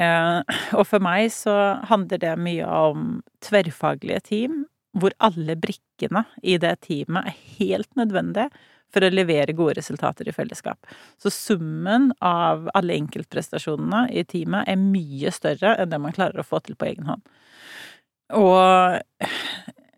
Eh, 0.00 0.58
og 0.78 0.84
for 0.88 1.04
meg 1.04 1.30
så 1.34 1.56
handler 1.90 2.22
det 2.22 2.36
mye 2.40 2.66
om 2.66 3.16
tverrfaglige 3.44 4.22
team, 4.32 4.62
hvor 4.98 5.14
alle 5.24 5.56
brikkene 5.56 6.26
i 6.44 6.58
det 6.60 6.74
teamet 6.84 7.30
er 7.30 7.42
helt 7.58 7.88
nødvendige 7.96 8.50
for 8.92 9.04
å 9.04 9.12
levere 9.12 9.56
gode 9.56 9.76
resultater 9.80 10.28
i 10.28 10.34
fellesskap. 10.36 10.78
Så 11.20 11.32
summen 11.32 12.10
av 12.20 12.68
alle 12.76 12.96
enkeltprestasjonene 13.00 14.06
i 14.12 14.24
teamet 14.28 14.68
er 14.68 14.80
mye 14.80 15.32
større 15.34 15.76
enn 15.78 15.92
det 15.92 16.00
man 16.02 16.16
klarer 16.16 16.42
å 16.42 16.46
få 16.46 16.62
til 16.64 16.78
på 16.78 16.90
egen 16.92 17.08
hånd. 17.10 17.22
og 18.32 19.00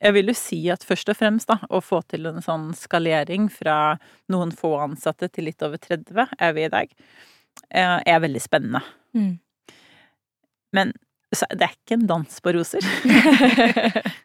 jeg 0.04 0.12
vil 0.18 0.28
jo 0.28 0.34
si 0.36 0.58
at 0.72 0.84
først 0.84 1.08
og 1.08 1.16
fremst 1.16 1.48
da, 1.48 1.56
å 1.72 1.80
få 1.80 2.02
til 2.12 2.26
en 2.28 2.42
sånn 2.44 2.66
skalering 2.76 3.46
fra 3.52 3.96
noen 4.32 4.52
få 4.52 4.74
ansatte 4.82 5.30
til 5.32 5.48
litt 5.48 5.64
over 5.64 5.80
30 5.80 6.34
er 6.36 6.52
vi 6.52 6.66
i 6.66 6.72
dag, 6.72 6.92
eh, 7.70 7.96
er 8.04 8.20
veldig 8.20 8.42
spennende. 8.42 8.82
Mm. 9.16 9.38
Men 10.76 10.92
så 11.34 11.48
det 11.50 11.66
er 11.66 11.72
ikke 11.74 11.96
en 11.96 12.06
dans 12.10 12.40
på 12.40 12.52
roser. 12.54 12.84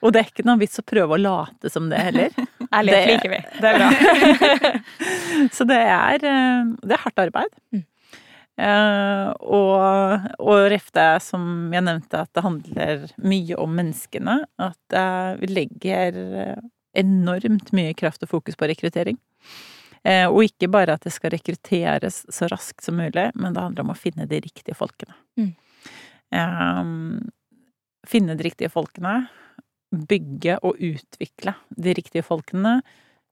Og 0.04 0.12
det 0.14 0.22
er 0.22 0.30
ikke 0.30 0.46
noen 0.48 0.60
vits 0.62 0.80
å 0.80 0.86
prøve 0.86 1.16
å 1.16 1.20
late 1.20 1.70
som 1.72 1.90
det 1.92 2.00
heller. 2.00 2.34
Ærlighet 2.76 3.00
Det- 3.00 3.14
liker 3.14 3.32
vi. 3.32 3.40
Det 3.60 3.70
er 3.70 3.78
bra. 3.78 3.88
Så 5.56 5.66
det 5.68 5.78
er, 5.80 6.24
eh, 6.24 6.68
det 6.84 6.96
er 6.96 7.02
hardt 7.04 7.22
arbeid. 7.24 7.56
Mm. 7.74 7.82
Eh, 8.60 9.30
og, 9.56 10.26
og 10.42 10.66
refte, 10.72 11.06
som 11.24 11.72
jeg 11.72 11.84
nevnte, 11.86 12.20
at 12.26 12.32
det 12.36 12.44
handler 12.44 13.06
mye 13.24 13.58
om 13.60 13.74
menneskene. 13.78 14.36
At 14.60 14.96
uh, 14.96 15.32
vi 15.40 15.48
legger 15.52 16.20
enormt 17.00 17.72
mye 17.76 17.94
kraft 17.96 18.24
og 18.26 18.32
fokus 18.34 18.58
på 18.60 18.68
rekruttering. 18.70 19.18
Uh, 20.00 20.28
og 20.30 20.44
ikke 20.46 20.68
bare 20.72 20.96
at 20.96 21.04
det 21.04 21.12
skal 21.12 21.32
rekrutteres 21.34 22.22
så 22.32 22.48
raskt 22.52 22.84
som 22.84 22.96
mulig, 23.00 23.30
men 23.34 23.56
det 23.56 23.64
handler 23.64 23.84
om 23.84 23.92
å 23.94 23.98
finne 23.98 24.28
de 24.28 24.40
riktige 24.44 24.76
folkene. 24.78 25.16
Mm. 25.40 25.52
Finne 28.06 28.36
de 28.38 28.44
riktige 28.46 28.70
folkene, 28.70 29.24
bygge 29.90 30.58
og 30.62 30.78
utvikle 30.78 31.54
de 31.76 31.94
riktige 31.98 32.22
folkene 32.22 32.80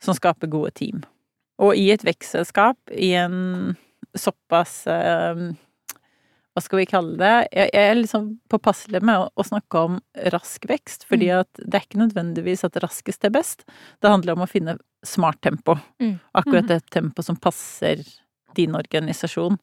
som 0.03 0.15
skaper 0.15 0.51
gode 0.51 0.71
team. 0.79 1.03
Og 1.59 1.75
i 1.79 1.89
et 1.91 2.05
vekstselskap, 2.07 2.79
i 2.95 3.13
en 3.19 3.77
såpass 4.17 4.87
eh, 4.87 5.49
Hva 6.55 6.63
skal 6.65 6.81
vi 6.81 6.87
kalle 6.91 7.15
det? 7.21 7.49
Jeg 7.55 7.71
er 7.79 7.93
liksom 7.95 8.25
påpasselig 8.51 8.99
med 9.07 9.29
å, 9.31 9.45
snakke 9.47 9.79
om 9.79 9.99
rask 10.35 10.65
vekst, 10.67 11.05
fordi 11.07 11.29
Mm. 11.31 11.41
at 11.41 11.53
det 11.55 11.75
er 11.79 11.85
ikke 11.87 12.01
nødvendigvis 12.03 12.65
at 12.67 12.75
raskest 12.83 13.25
er 13.25 13.31
best. 13.31 13.63
Det 14.03 14.11
handler 14.11 14.33
om 14.35 14.43
å 14.43 14.49
finne 14.51 14.75
smart 15.07 15.39
tempo. 15.41 15.77
Mm. 16.01 16.19
Akkurat 16.35 16.65
Mhm. 16.65 16.67
det 16.69 16.91
tempo 16.91 17.23
som 17.23 17.37
passer 17.37 18.03
din 18.57 18.75
organisasjon. 18.75 19.59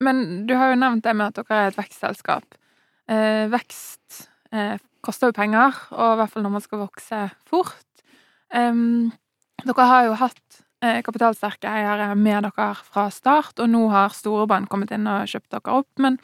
Men 0.00 0.46
du 0.46 0.54
har 0.56 0.70
jo 0.74 0.80
nevnt 0.80 1.02
det 1.04 1.14
med 1.14 1.26
at 1.28 1.34
dere 1.46 1.56
er 1.56 1.68
et 1.68 1.76
vekstselskap. 1.76 2.44
Eh, 3.08 3.46
vekst 3.48 4.28
eh, 4.52 4.78
koster 5.04 5.30
jo 5.30 5.36
penger, 5.36 5.76
og 5.94 6.14
i 6.14 6.18
hvert 6.20 6.32
fall 6.32 6.44
når 6.46 6.56
man 6.56 6.64
skal 6.64 6.82
vokse 6.82 7.20
fort. 7.48 7.84
Um, 8.54 9.10
dere 9.64 9.86
har 9.90 10.08
jo 10.08 10.16
hatt 10.18 10.60
eh, 10.84 11.00
kapitalsterke 11.06 11.70
eiere 11.70 12.12
med 12.16 12.46
dere 12.46 12.68
fra 12.86 13.08
start, 13.14 13.58
og 13.58 13.70
nå 13.70 13.86
har 13.92 14.14
Storebrand 14.14 14.70
kommet 14.70 14.92
inn 14.94 15.08
og 15.10 15.28
kjøpt 15.30 15.50
dere 15.54 15.80
opp. 15.80 15.90
Men 16.02 16.18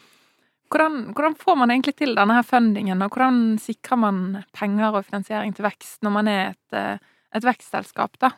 hvordan, 0.72 1.12
hvordan 1.14 1.36
får 1.38 1.58
man 1.60 1.74
egentlig 1.74 1.96
til 1.98 2.14
denne 2.16 2.38
her 2.38 2.46
fundingen, 2.46 3.02
og 3.04 3.14
hvordan 3.14 3.58
sikrer 3.62 4.00
man 4.00 4.22
penger 4.56 4.94
og 4.94 5.06
finansiering 5.08 5.54
til 5.54 5.66
vekst 5.68 6.02
når 6.06 6.16
man 6.18 6.30
er 6.30 6.42
et, 6.52 6.78
eh, 6.78 7.12
et 7.34 7.46
vekstselskap, 7.46 8.18
da? 8.22 8.34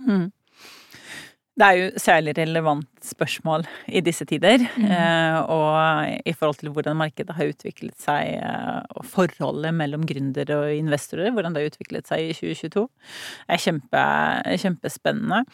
Mm. 0.00 0.30
Det 1.58 1.66
er 1.66 1.76
jo 1.76 1.88
særlig 2.00 2.32
relevant 2.38 2.86
spørsmål 3.04 3.64
i 3.88 4.00
disse 4.00 4.24
tider, 4.24 4.62
Mm. 4.78 4.84
eh, 4.86 5.40
og 5.50 6.20
i 6.24 6.32
forhold 6.32 6.56
til 6.60 6.70
hvordan 6.70 6.96
markedet 6.96 7.34
har 7.36 7.50
utviklet 7.50 7.96
seg, 8.00 8.38
eh, 8.38 8.80
og 8.96 9.04
forholdet 9.04 9.74
mellom 9.74 10.06
gründere 10.06 10.56
og 10.56 10.72
investorer, 10.72 11.30
hvordan 11.34 11.52
det 11.52 11.62
har 11.62 11.70
utviklet 11.72 12.06
seg 12.06 12.20
i 12.20 12.32
2022, 12.32 12.86
er 13.48 13.56
kjempe, 13.56 14.04
kjempespennende. 14.62 15.44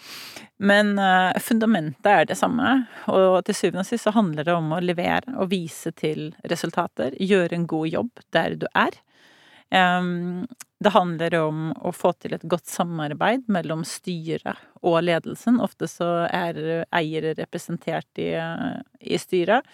Men 0.60 0.98
eh, 0.98 1.32
fundamentet 1.40 2.06
er 2.06 2.24
det 2.28 2.36
samme, 2.38 2.86
og 3.08 3.44
til 3.44 3.54
syvende 3.54 3.80
og 3.82 3.86
sist 3.86 4.04
så 4.04 4.12
handler 4.14 4.44
det 4.44 4.54
om 4.54 4.70
å 4.76 4.80
levere 4.84 5.34
og 5.40 5.50
vise 5.50 5.90
til 5.96 6.34
resultater, 6.50 7.16
gjøre 7.18 7.52
en 7.56 7.66
god 7.66 7.88
jobb 7.88 8.10
der 8.32 8.54
du 8.54 8.66
er. 8.74 8.90
Det 9.72 10.92
handler 10.92 11.34
om 11.40 11.70
å 11.88 11.90
få 11.94 12.12
til 12.20 12.36
et 12.36 12.44
godt 12.46 12.68
samarbeid 12.70 13.48
mellom 13.50 13.82
styret 13.88 14.60
og 14.86 15.00
ledelsen. 15.02 15.58
Ofte 15.64 15.88
så 15.90 16.28
er 16.28 16.84
eiere 16.94 17.32
representert 17.38 18.20
i, 18.22 18.28
i 19.00 19.18
styret. 19.18 19.66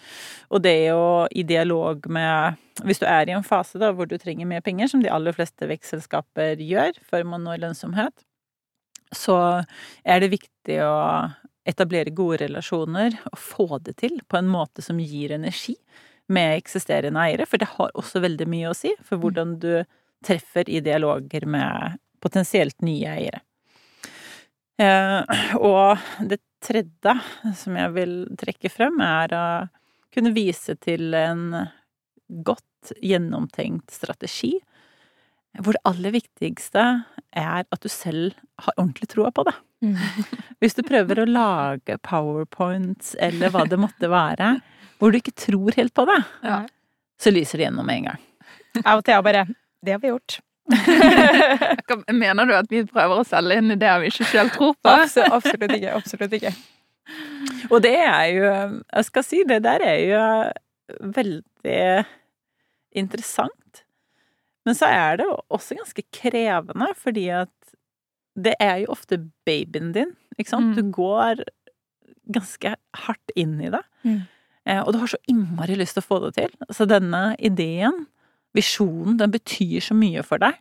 Og 0.49 0.63
det 0.63 0.73
er 0.73 0.95
jo 0.95 1.05
i 1.29 1.43
dialog 1.43 2.07
med 2.09 2.59
Hvis 2.87 3.03
du 3.03 3.05
er 3.05 3.29
i 3.29 3.35
en 3.35 3.45
fase 3.45 3.77
da 3.77 3.91
hvor 3.93 4.09
du 4.09 4.17
trenger 4.17 4.49
mer 4.49 4.63
penger, 4.65 4.89
som 4.89 5.03
de 5.03 5.11
aller 5.13 5.35
fleste 5.35 5.67
vekstselskaper 5.69 6.57
gjør 6.57 6.97
før 7.05 7.27
man 7.29 7.43
når 7.45 7.61
lønnsomhet, 7.61 8.25
så 9.13 9.61
er 10.01 10.23
det 10.23 10.31
viktig 10.33 10.79
å 10.81 10.95
etablere 11.69 12.15
gode 12.15 12.41
relasjoner 12.41 13.13
og 13.29 13.37
få 13.39 13.77
det 13.85 13.99
til 14.01 14.17
på 14.27 14.39
en 14.39 14.49
måte 14.49 14.81
som 14.81 14.97
gir 14.99 15.35
energi 15.35 15.77
med 16.31 16.57
eksisterende 16.57 17.19
eiere, 17.19 17.47
for 17.49 17.61
det 17.61 17.73
har 17.75 17.91
også 17.99 18.21
veldig 18.23 18.47
mye 18.49 18.71
å 18.71 18.77
si 18.77 18.93
for 19.03 19.21
hvordan 19.21 19.57
du 19.63 19.83
treffer 20.23 20.69
i 20.71 20.79
dialoger 20.83 21.45
med 21.49 21.99
potensielt 22.23 22.79
nye 22.85 23.11
eiere. 23.11 23.41
Eh, 24.81 25.55
og 25.59 25.99
det 26.23 26.39
tredje 26.63 27.15
som 27.59 27.77
jeg 27.77 27.93
vil 27.97 28.13
trekke 28.39 28.71
frem, 28.71 29.01
er 29.03 29.35
å 29.35 29.45
kunne 30.13 30.33
vise 30.35 30.77
til 30.81 31.13
en 31.17 31.49
godt 32.45 32.93
gjennomtenkt 33.03 33.93
strategi, 33.93 34.55
hvor 35.61 35.75
det 35.75 35.85
aller 35.85 36.15
viktigste 36.15 36.83
er 37.37 37.67
at 37.67 37.81
du 37.83 37.89
selv 37.91 38.33
har 38.63 38.77
ordentlig 38.77 39.11
troa 39.11 39.29
på 39.33 39.45
det. 39.45 39.53
Mm. 39.85 39.97
Hvis 40.63 40.77
du 40.77 40.81
prøver 40.87 41.21
å 41.21 41.29
lage 41.29 41.99
powerpoints 42.01 43.13
eller 43.21 43.53
hva 43.53 43.65
det 43.69 43.77
måtte 43.81 44.09
være, 44.09 44.55
hvor 45.03 45.11
du 45.11 45.17
ikke 45.19 45.33
tror 45.35 45.75
helt 45.75 45.91
på 45.93 46.05
det, 46.07 46.21
Ja. 46.47 46.61
så 47.19 47.31
lyser 47.35 47.59
det 47.59 47.65
gjennom 47.67 47.85
med 47.85 47.97
en 47.99 48.05
gang. 48.13 48.21
Jeg 48.79 48.87
og 48.95 49.03
Thea 49.03 49.19
bare 49.21 49.45
Det 49.83 49.91
har 49.97 49.99
vi 49.99 50.07
gjort. 50.13 50.39
Mener 52.13 52.47
du 52.47 52.53
at 52.55 52.69
vi 52.71 52.85
prøver 52.87 53.19
å 53.19 53.25
selge 53.27 53.57
inn 53.59 53.73
ideer 53.75 53.99
vi 53.99 54.07
ikke 54.13 54.27
selv 54.31 54.53
tror 54.55 54.77
på? 54.79 54.93
Abso- 54.93 55.25
absolutt 55.27 55.75
ikke. 55.75 55.91
Absolutt 55.99 56.35
ikke. 56.39 56.53
Og 57.69 57.81
det 57.83 57.95
er 57.99 58.25
jo 58.31 58.45
Jeg 58.47 59.05
skal 59.09 59.25
si, 59.27 59.41
det 59.43 59.59
der 59.65 59.83
er 59.83 59.99
jo 60.07 60.21
veldig 61.19 62.05
interessant. 62.95 63.83
Men 64.63 64.77
så 64.79 64.87
er 64.87 65.17
det 65.19 65.27
jo 65.27 65.35
også 65.51 65.75
ganske 65.81 66.05
krevende, 66.15 66.87
fordi 66.95 67.25
at 67.43 67.51
det 68.39 68.55
er 68.63 68.77
jo 68.85 68.93
ofte 68.95 69.19
babyen 69.45 69.91
din, 69.93 70.13
ikke 70.39 70.49
sant? 70.53 70.71
Mm. 70.71 70.75
Du 70.79 70.91
går 70.95 71.43
ganske 72.33 72.71
hardt 73.03 73.33
inn 73.35 73.57
i 73.61 73.69
det. 73.73 73.81
Mm. 74.07 74.21
Eh, 74.65 74.81
Og 74.81 74.93
du 74.93 74.99
har 74.99 75.11
så 75.11 75.19
innmari 75.27 75.77
lyst 75.79 75.97
til 75.97 76.03
å 76.03 76.07
få 76.07 76.19
det 76.25 76.35
til. 76.37 76.51
Så 76.71 76.87
denne 76.89 77.35
ideen, 77.39 78.05
visjonen, 78.55 79.17
den 79.17 79.33
betyr 79.33 79.81
så 79.81 79.97
mye 79.97 80.23
for 80.23 80.41
deg. 80.43 80.59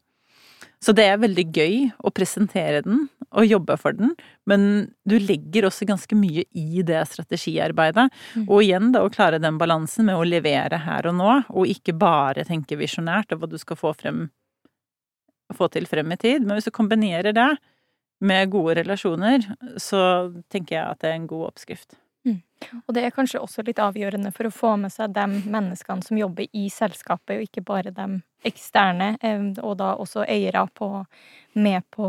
Så 0.83 0.91
det 0.99 1.05
er 1.07 1.21
veldig 1.23 1.45
gøy 1.55 1.77
å 2.03 2.11
presentere 2.11 2.81
den 2.83 3.05
og 3.31 3.47
jobbe 3.47 3.77
for 3.79 3.95
den, 3.95 4.17
men 4.51 4.91
du 5.09 5.15
legger 5.23 5.69
også 5.69 5.87
ganske 5.87 6.17
mye 6.19 6.43
i 6.59 6.83
det 6.83 7.05
strategiarbeidet. 7.07 8.09
Mm. 8.35 8.49
Og 8.49 8.65
igjen 8.65 8.91
da 8.93 9.05
å 9.05 9.13
klare 9.13 9.39
den 9.41 9.61
balansen 9.61 10.09
med 10.09 10.19
å 10.19 10.27
levere 10.27 10.83
her 10.83 11.07
og 11.07 11.15
nå, 11.21 11.37
og 11.55 11.71
ikke 11.71 11.95
bare 11.95 12.45
tenke 12.49 12.77
visjonært 12.81 13.33
og 13.33 13.45
hva 13.45 13.53
du 13.53 13.59
skal 13.63 13.79
få 13.79 13.95
frem 13.95 14.27
få 15.53 15.69
til 15.69 15.87
frem 15.87 16.13
i 16.15 16.17
tid. 16.17 16.43
Men 16.43 16.57
hvis 16.57 16.69
du 16.69 16.75
kombinerer 16.75 17.35
det 17.37 17.51
med 18.25 18.51
gode 18.51 18.79
relasjoner, 18.81 19.45
så 19.81 20.33
tenker 20.53 20.79
jeg 20.79 20.85
at 20.87 21.03
det 21.03 21.11
er 21.11 21.19
en 21.19 21.29
god 21.31 21.51
oppskrift. 21.53 21.99
Og 22.87 22.95
det 22.95 23.05
er 23.07 23.15
kanskje 23.15 23.41
også 23.43 23.65
litt 23.67 23.81
avgjørende 23.83 24.33
for 24.35 24.49
å 24.49 24.55
få 24.55 24.75
med 24.81 24.93
seg 24.95 25.15
de 25.17 25.27
menneskene 25.53 26.05
som 26.07 26.19
jobber 26.19 26.47
i 26.53 26.69
selskapet, 26.73 27.37
og 27.37 27.47
ikke 27.47 27.65
bare 27.67 27.95
de 27.95 28.21
eksterne, 28.49 29.17
eh, 29.23 29.49
og 29.63 29.77
da 29.81 29.95
også 29.95 30.27
eiere 30.27 30.65
med 31.55 31.83
på, 31.91 32.09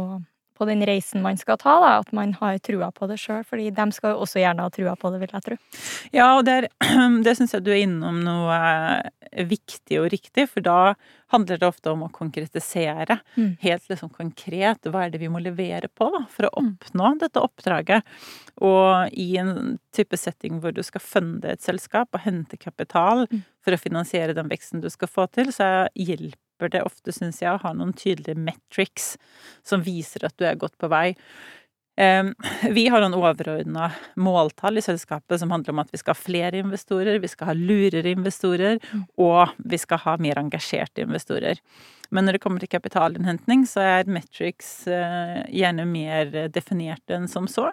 på 0.63 0.69
den 0.71 0.83
reisen 0.87 1.21
man 1.23 1.37
skal 1.39 1.57
ta, 1.61 1.75
da, 1.83 1.93
at 1.99 2.13
man 2.15 2.33
har 2.39 2.57
trua 2.63 2.89
på 2.95 3.07
det 3.11 3.19
sjøl, 3.21 3.43
fordi 3.47 3.69
de 3.75 3.85
skal 3.91 4.15
jo 4.15 4.23
også 4.23 4.39
gjerne 4.39 4.63
ha 4.63 4.71
trua 4.73 4.95
på 4.99 5.11
det, 5.13 5.19
vil 5.23 5.33
jeg 5.35 5.45
tro. 5.49 5.57
Ja, 6.15 6.29
og 6.39 6.45
det, 6.47 6.55
er, 6.63 6.69
det 7.25 7.35
syns 7.37 7.53
jeg 7.57 7.65
du 7.65 7.71
er 7.75 7.83
innom 7.83 8.21
noe 8.23 8.55
eh, 8.55 9.43
viktig 9.49 9.99
og 10.01 10.07
riktig, 10.13 10.47
for 10.51 10.63
da 10.65 10.77
handler 11.33 11.57
det 11.57 11.65
ofte 11.65 11.89
om 11.89 12.03
å 12.05 12.11
konkretisere. 12.13 13.17
Mm. 13.35 13.55
Helt 13.63 13.87
liksom 13.89 14.11
konkret, 14.13 14.85
hva 14.85 15.07
er 15.07 15.13
det 15.15 15.21
vi 15.23 15.29
må 15.33 15.41
levere 15.41 15.89
på 15.89 16.09
da, 16.13 16.23
for 16.29 16.47
å 16.47 16.53
Mm. 16.63 16.67
oppnå 16.77 17.07
dette 17.19 17.41
oppdraget? 17.41 18.03
Og 18.61 19.09
i 19.17 19.37
en 19.41 19.79
type 19.91 20.15
setting 20.17 20.59
hvor 20.61 20.71
du 20.75 20.83
skal 20.85 21.01
funde 21.01 21.49
et 21.49 21.61
selskap 21.65 22.13
og 22.13 22.21
hente 22.21 22.55
kapital 22.61 23.25
Mm. 23.31 23.41
for 23.65 23.73
å 23.73 23.79
finansiere 23.81 24.35
den 24.37 24.47
veksten 24.49 24.81
du 24.81 24.89
skal 24.93 25.07
få 25.09 25.25
til, 25.33 25.45
så 25.51 25.87
hjelper 25.97 26.37
det 26.59 26.83
ofte, 26.85 27.11
syns 27.11 27.41
jeg, 27.41 27.51
å 27.51 27.61
ha 27.61 27.73
noen 27.73 27.93
tydelige 27.93 28.37
metrics 28.39 29.17
som 29.63 29.83
viser 29.83 30.25
at 30.25 30.37
du 30.37 30.45
er 30.45 30.55
godt 30.55 30.77
på 30.77 30.87
vei. 30.91 31.15
Vi 32.73 32.87
har 32.89 33.03
noen 33.03 33.13
overordna 33.13 33.91
måltall 34.17 34.77
i 34.77 34.81
selskapet 34.81 35.39
som 35.39 35.51
handler 35.53 35.75
om 35.75 35.79
at 35.83 35.91
vi 35.93 35.99
skal 36.01 36.15
ha 36.15 36.21
flere 36.23 36.57
investorer, 36.63 37.19
vi 37.21 37.29
skal 37.29 37.51
ha 37.51 37.53
lurere 37.53 38.09
investorer, 38.15 38.79
Mm. 38.93 39.03
og 39.17 39.49
vi 39.57 39.77
skal 39.77 39.97
ha 39.99 40.17
mer 40.17 40.35
engasjerte 40.41 41.01
investorer. 41.05 41.59
Men 42.13 42.27
når 42.27 42.37
det 42.37 42.43
kommer 42.43 42.63
til 42.63 42.71
kapitalinnhentning, 42.71 43.65
så 43.69 43.83
er 43.97 44.11
metrics 44.11 44.85
eh, 44.91 45.41
gjerne 45.49 45.85
mer 45.89 46.31
definert 46.53 47.13
enn 47.13 47.27
som 47.31 47.47
så. 47.49 47.71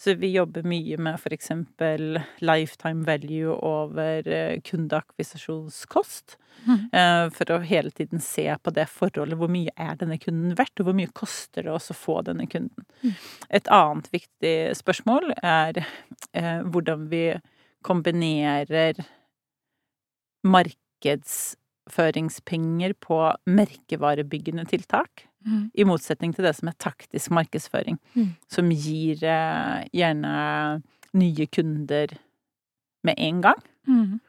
Så 0.00 0.14
vi 0.20 0.32
jobber 0.34 0.66
mye 0.66 0.98
med 1.00 1.18
eksempel 1.34 2.20
lifetime 2.44 3.04
value 3.08 3.56
over 3.56 4.28
eh, 4.28 4.60
kundeakvisisjonskost. 4.66 6.38
Mm. 6.60 6.90
For 7.32 7.52
å 7.54 7.60
hele 7.64 7.88
tiden 7.94 8.20
se 8.20 8.44
på 8.60 8.72
det 8.76 8.84
forholdet. 8.92 9.38
Hvor 9.40 9.48
mye 9.48 9.72
er 9.80 9.94
denne 9.96 10.18
kunden 10.20 10.52
verdt, 10.58 10.82
og 10.82 10.90
hvor 10.90 10.96
mye 10.98 11.12
koster 11.16 11.64
det 11.64 11.72
oss 11.72 11.88
å 11.92 11.96
få 11.96 12.18
denne 12.26 12.44
kunden? 12.50 12.84
Mm. 13.00 13.14
Et 13.60 13.70
annet 13.72 14.10
viktig 14.12 14.54
spørsmål 14.76 15.32
er 15.40 15.80
eh, 15.80 16.60
hvordan 16.66 17.06
vi 17.12 17.24
kombinerer 17.86 19.00
markedsføringspenger 21.90 22.94
på 23.00 23.18
merkevarebyggende 23.46 24.66
tiltak, 24.68 25.26
Mm. 25.46 25.70
i 25.74 25.84
motsetning 25.84 26.34
til 26.34 26.44
det 26.44 26.54
som 26.54 26.68
er 26.68 26.74
taktisk 26.78 27.30
markedsføring, 27.30 27.98
Mm. 28.14 28.36
som 28.46 28.68
gir 28.68 29.24
eh, 29.24 29.86
gjerne 29.90 30.82
nye 31.14 31.46
kunder 31.46 32.08
med 33.02 33.14
en 33.16 33.40
gang. 33.40 33.62
Mm. 33.88 34.20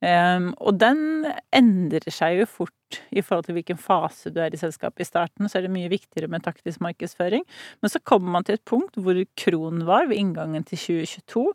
Um, 0.00 0.54
og 0.58 0.78
den 0.78 1.26
endrer 1.52 2.10
seg 2.10 2.38
jo 2.38 2.46
fort 2.46 3.00
i 3.12 3.20
forhold 3.20 3.44
til 3.44 3.54
hvilken 3.54 3.76
fase 3.76 4.30
du 4.32 4.40
er 4.40 4.54
i 4.54 4.56
selskapet. 4.56 5.00
I 5.00 5.04
starten 5.04 5.48
så 5.48 5.58
er 5.58 5.62
det 5.62 5.70
mye 5.70 5.90
viktigere 5.90 6.28
med 6.28 6.42
taktisk 6.42 6.80
markedsføring. 6.80 7.42
Men 7.82 7.90
så 7.90 7.98
kommer 8.02 8.30
man 8.30 8.44
til 8.44 8.54
et 8.54 8.64
punkt 8.64 8.94
hvor 8.94 9.22
Kron 9.36 9.84
var 9.84 10.06
ved 10.06 10.16
inngangen 10.16 10.64
til 10.64 10.78
2022, 10.78 11.52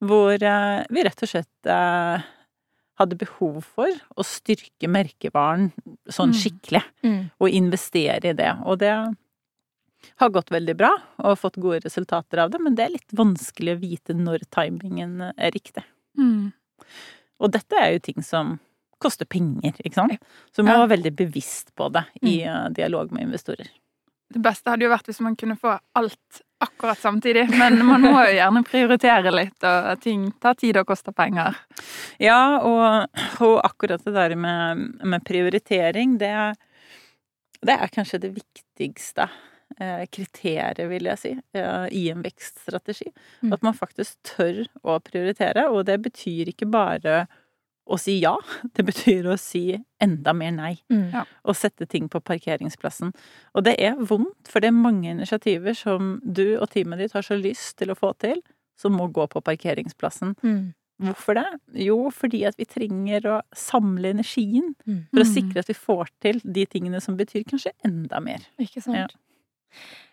hvor 0.00 0.32
eh, 0.32 0.84
vi 0.90 1.02
rett 1.02 1.22
og 1.22 1.28
slett 1.28 1.66
eh, 1.66 2.22
hadde 3.02 3.18
behov 3.20 3.60
for 3.64 3.90
å 4.16 4.24
styrke 4.26 4.88
merkevaren 4.90 5.70
sånn 6.08 6.32
Mm. 6.32 6.38
skikkelig, 6.40 6.82
Mm. 7.04 7.30
og 7.40 7.48
investere 7.50 8.30
i 8.30 8.32
det. 8.38 8.52
Og 8.64 8.78
det 8.78 8.92
har 10.18 10.30
gått 10.34 10.50
veldig 10.50 10.76
bra, 10.76 10.90
og 11.22 11.38
fått 11.38 11.60
gode 11.62 11.84
resultater 11.84 12.38
av 12.42 12.50
det, 12.50 12.60
men 12.60 12.74
det 12.74 12.84
er 12.86 12.94
litt 12.96 13.12
vanskelig 13.14 13.76
å 13.76 13.80
vite 13.80 14.14
når 14.18 14.46
timingen 14.50 15.20
er 15.36 15.50
riktig. 15.54 15.84
Mm. 16.18 16.52
Og 17.40 17.52
dette 17.52 17.72
er 17.78 17.92
jo 17.94 17.98
ting 17.98 18.22
som 18.22 18.58
koster 19.02 19.26
penger, 19.26 19.72
ikke 19.82 19.94
sant? 19.94 20.18
Så 20.54 20.62
man 20.64 20.76
må 20.76 20.86
være 20.86 20.96
veldig 20.96 21.16
bevisst 21.16 21.72
på 21.74 21.90
det 21.92 22.04
i 22.22 22.42
eh, 22.42 22.68
dialog 22.70 23.10
med 23.12 23.28
investorer. 23.28 23.68
Det 24.32 24.40
beste 24.42 24.70
hadde 24.70 24.86
jo 24.86 24.92
vært 24.92 25.06
hvis 25.10 25.20
man 25.20 25.36
kunne 25.36 25.58
få 25.58 25.78
alt 25.98 26.42
akkurat 26.64 26.98
samtidig, 27.00 27.46
men 27.50 27.80
man 27.86 28.04
må 28.04 28.16
jo 28.24 28.34
gjerne 28.36 28.64
prioritere 28.66 29.32
litt, 29.34 29.58
og 29.66 30.02
ting 30.02 30.28
tar 30.42 30.58
tid 30.60 30.78
og 30.80 30.88
koster 30.88 31.14
penger. 31.16 31.56
Ja, 32.22 32.58
og, 32.62 33.22
og 33.42 33.56
akkurat 33.64 34.04
det 34.06 34.14
der 34.16 34.36
med, 34.38 34.84
med 35.02 35.24
prioritering, 35.26 36.18
det 36.22 36.34
det 37.62 37.74
er 37.78 37.92
kanskje 37.94 38.20
det 38.24 38.32
viktigste 38.34 39.28
eh, 39.78 40.04
kriteriet, 40.10 40.82
vil 40.90 41.06
jeg 41.10 41.20
si, 41.20 41.32
eh, 41.58 41.86
i 41.94 42.08
en 42.12 42.24
vekststrategi. 42.24 43.10
Mm. 43.42 43.52
At 43.54 43.62
man 43.66 43.76
faktisk 43.78 44.18
tør 44.26 44.64
å 44.82 44.98
prioritere, 45.04 45.68
og 45.70 45.86
det 45.90 46.00
betyr 46.02 46.52
ikke 46.52 46.70
bare 46.72 47.24
å 47.86 47.98
si 47.98 48.20
ja, 48.20 48.36
det 48.76 48.84
betyr 48.86 49.26
å 49.32 49.36
si 49.38 49.76
enda 50.00 50.32
mer 50.32 50.52
nei. 50.52 50.74
Mm. 50.92 51.08
Ja. 51.12 51.24
og 51.44 51.56
sette 51.58 51.86
ting 51.90 52.08
på 52.08 52.20
parkeringsplassen. 52.22 53.12
Og 53.54 53.64
det 53.64 53.74
er 53.82 53.96
vondt, 53.98 54.48
for 54.48 54.60
det 54.62 54.68
er 54.70 54.76
mange 54.78 55.10
initiativer 55.10 55.74
som 55.74 56.20
du 56.24 56.56
og 56.60 56.70
teamet 56.70 56.98
ditt 56.98 57.12
har 57.16 57.22
så 57.26 57.34
lyst 57.38 57.76
til 57.78 57.90
å 57.90 57.98
få 57.98 58.12
til, 58.22 58.40
som 58.78 58.92
må 58.96 59.08
gå 59.12 59.26
på 59.30 59.42
parkeringsplassen. 59.44 60.36
Mm. 60.42 60.72
Hvorfor 61.02 61.34
det? 61.34 61.44
Jo, 61.82 61.96
fordi 62.14 62.44
at 62.46 62.54
vi 62.60 62.64
trenger 62.70 63.24
å 63.26 63.40
samle 63.56 64.12
energien 64.14 64.74
Mm. 64.86 65.06
for 65.10 65.20
å 65.20 65.26
Mm. 65.26 65.34
sikre 65.34 65.58
at 65.58 65.66
vi 65.68 65.74
får 65.74 66.08
til 66.20 66.40
de 66.44 66.64
tingene 66.66 67.00
som 67.02 67.16
betyr 67.16 67.42
kanskje 67.44 67.72
enda 67.84 68.20
mer. 68.20 68.38
Ikke 68.60 68.80
sant? 68.82 68.96
Ja. 68.96 69.06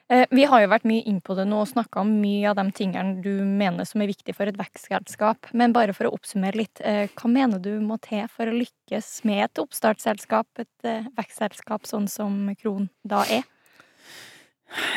Eh, 0.10 0.26
Vi 0.32 0.44
har 0.50 0.62
jo 0.64 0.70
vært 0.72 0.88
mye 0.90 1.04
inn 1.06 1.20
på 1.22 1.36
det 1.38 1.46
nå 1.46 1.60
og 1.62 1.68
snakka 1.70 2.02
om 2.02 2.16
mye 2.22 2.50
av 2.50 2.56
de 2.58 2.66
tingene 2.74 3.22
du 3.22 3.44
mener 3.46 3.86
som 3.86 4.02
er 4.02 4.10
viktig 4.10 4.34
for 4.36 4.50
et 4.50 4.58
vekstselskap. 4.58 5.52
Men 5.54 5.74
bare 5.76 5.94
for 5.94 6.10
å 6.10 6.14
oppsummere 6.18 6.58
litt, 6.58 6.82
eh, 6.82 7.08
hva 7.14 7.30
mener 7.30 7.62
du 7.62 7.80
må 7.80 8.00
til 8.02 8.26
for 8.28 8.50
å 8.50 8.56
lykkes 8.58 9.24
med 9.30 9.44
et 9.46 9.62
oppstartsselskap, 9.62 10.48
et 10.58 10.86
eh, 10.90 11.06
vekstselskap 11.18 11.86
sånn 11.86 12.10
som 12.10 12.56
Kron 12.58 12.90
da 13.06 13.22
er? 13.30 13.44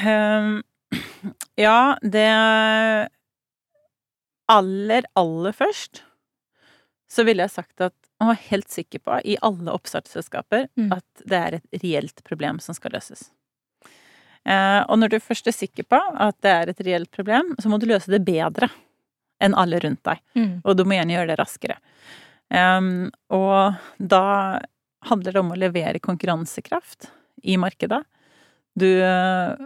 Ehm, 0.05 0.63
ja, 1.57 1.97
det 2.03 2.29
Aller, 4.53 5.05
aller 5.17 5.53
først 5.57 6.03
så 7.09 7.25
ville 7.25 7.45
jeg 7.45 7.51
sagt 7.55 7.81
at 7.81 7.95
man 8.21 8.33
var 8.33 8.41
helt 8.51 8.69
sikker 8.69 8.99
på, 9.05 9.21
i 9.25 9.37
alle 9.43 9.73
oppstartsselskaper, 9.73 10.69
Mm. 10.77 10.93
at 10.93 11.05
det 11.25 11.39
er 11.39 11.55
et 11.55 11.83
reelt 11.83 12.23
problem 12.25 12.59
som 12.61 12.75
skal 12.75 12.93
løses. 12.93 13.31
Eh, 14.49 14.81
og 14.89 14.99
når 14.99 15.13
du 15.13 15.19
først 15.23 15.49
er 15.51 15.55
sikker 15.55 15.87
på 15.91 15.99
at 15.99 16.39
det 16.43 16.53
er 16.53 16.73
et 16.73 16.83
reelt 16.87 17.13
problem, 17.15 17.55
så 17.63 17.71
må 17.71 17.79
du 17.79 17.87
løse 17.91 18.11
det 18.13 18.25
bedre 18.27 18.71
enn 19.43 19.57
alle 19.59 19.81
rundt 19.83 20.03
deg. 20.07 20.23
Mm. 20.39 20.55
Og 20.63 20.79
du 20.79 20.85
må 20.87 20.97
gjerne 20.97 21.17
gjøre 21.17 21.33
det 21.33 21.39
raskere. 21.41 21.79
Um, 22.53 23.09
og 23.33 23.79
da 23.99 24.25
handler 25.09 25.35
det 25.35 25.41
om 25.41 25.55
å 25.55 25.59
levere 25.59 26.03
konkurransekraft 26.03 27.09
i 27.49 27.57
markedet. 27.59 28.03
Du 28.79 28.89
eh, 29.03 29.63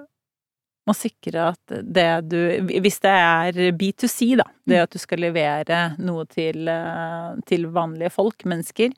må 0.86 0.94
sikre 0.96 1.50
at 1.52 1.74
det 1.82 2.08
du 2.30 2.38
Hvis 2.82 2.98
det 3.04 3.12
er 3.12 3.58
B2C, 3.76 4.32
da, 4.40 4.46
det 4.66 4.80
at 4.86 4.94
du 4.94 5.02
skal 5.02 5.22
levere 5.26 5.82
noe 5.98 6.24
til, 6.30 6.66
eh, 6.70 7.36
til 7.46 7.68
vanlige 7.74 8.14
folk, 8.14 8.46
mennesker, 8.48 8.94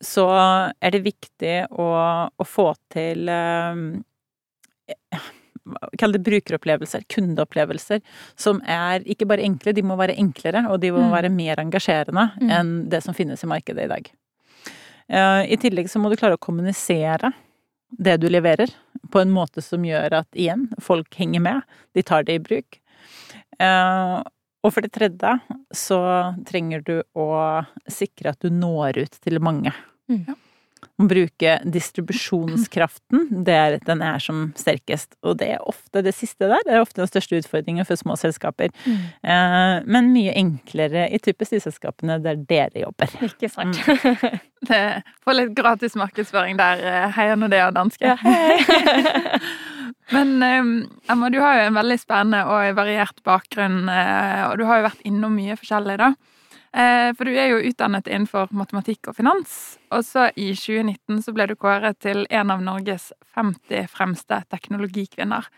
så 0.00 0.28
er 0.80 0.94
det 0.94 1.02
viktig 1.04 1.56
å, 1.76 1.90
å 2.30 2.46
få 2.48 2.70
til 2.92 3.28
eh, 3.28 3.82
Kall 6.00 6.12
det 6.16 6.22
brukeropplevelser, 6.24 7.04
kundeopplevelser, 7.12 8.00
som 8.34 8.62
er 8.66 9.04
ikke 9.06 9.26
bare 9.28 9.44
enkle, 9.44 9.74
de 9.76 9.82
må 9.86 9.94
være 10.00 10.16
enklere, 10.18 10.64
og 10.70 10.80
de 10.82 10.90
må 10.90 11.02
Mm. 11.04 11.12
være 11.12 11.30
mer 11.30 11.56
engasjerende 11.62 12.24
Mm. 12.40 12.50
enn 12.50 12.88
det 12.88 13.02
som 13.04 13.14
finnes 13.14 13.44
i 13.44 13.46
markedet 13.46 13.84
i 13.84 13.88
dag. 13.88 14.10
Eh, 15.08 15.52
I 15.52 15.56
tillegg 15.56 15.86
så 15.90 16.00
må 16.00 16.10
du 16.10 16.16
klare 16.16 16.36
å 16.36 16.40
kommunisere 16.40 17.32
det 17.98 18.20
du 18.20 18.28
leverer, 18.28 18.70
på 19.10 19.20
en 19.20 19.30
måte 19.30 19.62
som 19.62 19.82
gjør 19.82 20.12
at 20.12 20.28
igjen, 20.34 20.68
folk 20.80 21.12
henger 21.14 21.40
med, 21.40 21.62
de 21.94 22.02
tar 22.02 22.22
det 22.24 22.34
i 22.34 22.38
bruk. 22.38 22.78
Eh, 23.60 24.22
Og 24.62 24.74
for 24.74 24.82
det 24.82 24.92
tredje 24.92 25.40
så 25.72 26.36
trenger 26.44 26.84
du 26.84 27.02
å 27.16 27.64
sikre 27.88 28.26
at 28.30 28.40
du 28.40 28.50
når 28.50 28.98
ut 29.06 29.10
til 29.22 29.38
mange. 29.40 29.72
Mm. 30.06 30.26
Ja. 30.28 30.34
Å 31.00 31.06
bruke 31.08 31.54
distribusjonskraften, 31.64 33.26
det 33.46 33.54
er, 33.56 33.76
den 33.86 34.02
er 34.04 34.18
som 34.22 34.50
sterkest. 34.58 35.14
Og 35.24 35.38
det 35.40 35.48
er 35.54 35.62
ofte 35.68 36.02
det 36.04 36.12
siste 36.16 36.48
der, 36.50 36.60
det 36.66 36.74
er 36.76 36.82
ofte 36.84 37.00
den 37.02 37.08
største 37.10 37.40
utfordringen 37.40 37.86
for 37.88 37.96
små 38.00 38.16
selskaper. 38.20 38.72
Mm. 38.84 38.98
Eh, 39.24 39.76
Men 39.96 40.10
mye 40.14 40.34
enklere 40.36 41.06
i 41.08 41.18
typisk 41.22 41.56
de 41.56 41.62
selskapene 41.64 42.18
der 42.24 42.40
dere 42.48 42.84
jobber. 42.84 43.12
Ikke 43.24 43.48
sant? 43.52 43.80
Det, 44.60 44.80
får 45.24 45.36
litt 45.38 45.54
gratis 45.56 45.94
markedsføring 45.96 46.58
der. 46.60 46.82
eh, 46.84 47.06
Heia 47.16 47.36
Nordea 47.40 47.70
danske. 47.72 48.12
Ja. 48.12 48.18
Men 50.10 50.42
eh, 50.42 51.12
Emma, 51.12 51.30
du 51.30 51.38
har 51.40 51.56
jo 51.60 51.68
en 51.70 51.78
veldig 51.78 51.96
spennende 52.02 52.42
og 52.50 52.74
variert 52.76 53.22
bakgrunn, 53.26 53.84
eh, 53.88 54.42
og 54.50 54.58
du 54.60 54.66
har 54.68 54.80
jo 54.80 54.88
vært 54.90 55.06
innom 55.08 55.36
mye 55.38 55.56
forskjellig, 55.58 55.96
da. 56.02 56.12
Eh, 56.70 57.10
For 57.18 57.26
du 57.26 57.34
er 57.34 57.50
jo 57.50 57.62
utdannet 57.66 58.06
innenfor 58.06 58.52
matematikk 58.54 59.10
og 59.10 59.16
finans, 59.18 59.78
og 59.90 60.04
så 60.06 60.28
i 60.38 60.52
2019 60.54 61.22
så 61.24 61.34
ble 61.34 61.48
du 61.50 61.56
kåret 61.58 61.98
til 62.02 62.26
en 62.30 62.52
av 62.54 62.62
Norges 62.62 63.10
50 63.34 63.90
fremste 63.90 64.42
teknologikvinner. 64.52 65.48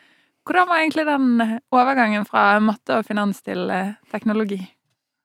Hvordan 0.49 0.71
var 0.71 0.81
egentlig 0.81 1.05
den 1.07 1.59
overgangen 1.71 2.25
fra 2.27 2.57
matte 2.65 2.99
og 2.99 3.07
finans 3.07 3.43
til 3.45 3.69
eh, 3.71 3.95
teknologi? 4.11 4.63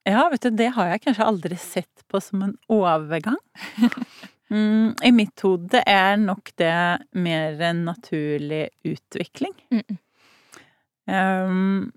Ja, 0.08 0.28
vet 0.32 0.44
du, 0.46 0.52
det 0.56 0.74
har 0.76 0.92
jeg 0.92 1.04
kanskje 1.04 1.28
aldri 1.28 1.58
sett 1.60 2.04
på 2.08 2.22
som 2.24 2.44
en 2.48 2.58
overgang. 2.72 3.40
Mm, 4.48 4.94
I 5.04 5.12
mitt 5.12 5.42
hode 5.44 5.82
er 5.84 6.14
nok 6.22 6.54
det 6.56 6.74
mer 7.20 7.62
en 7.68 7.82
naturlig 7.84 8.70
utvikling. 8.88 9.52
Mm. 9.76 9.98
Um, 11.08 11.92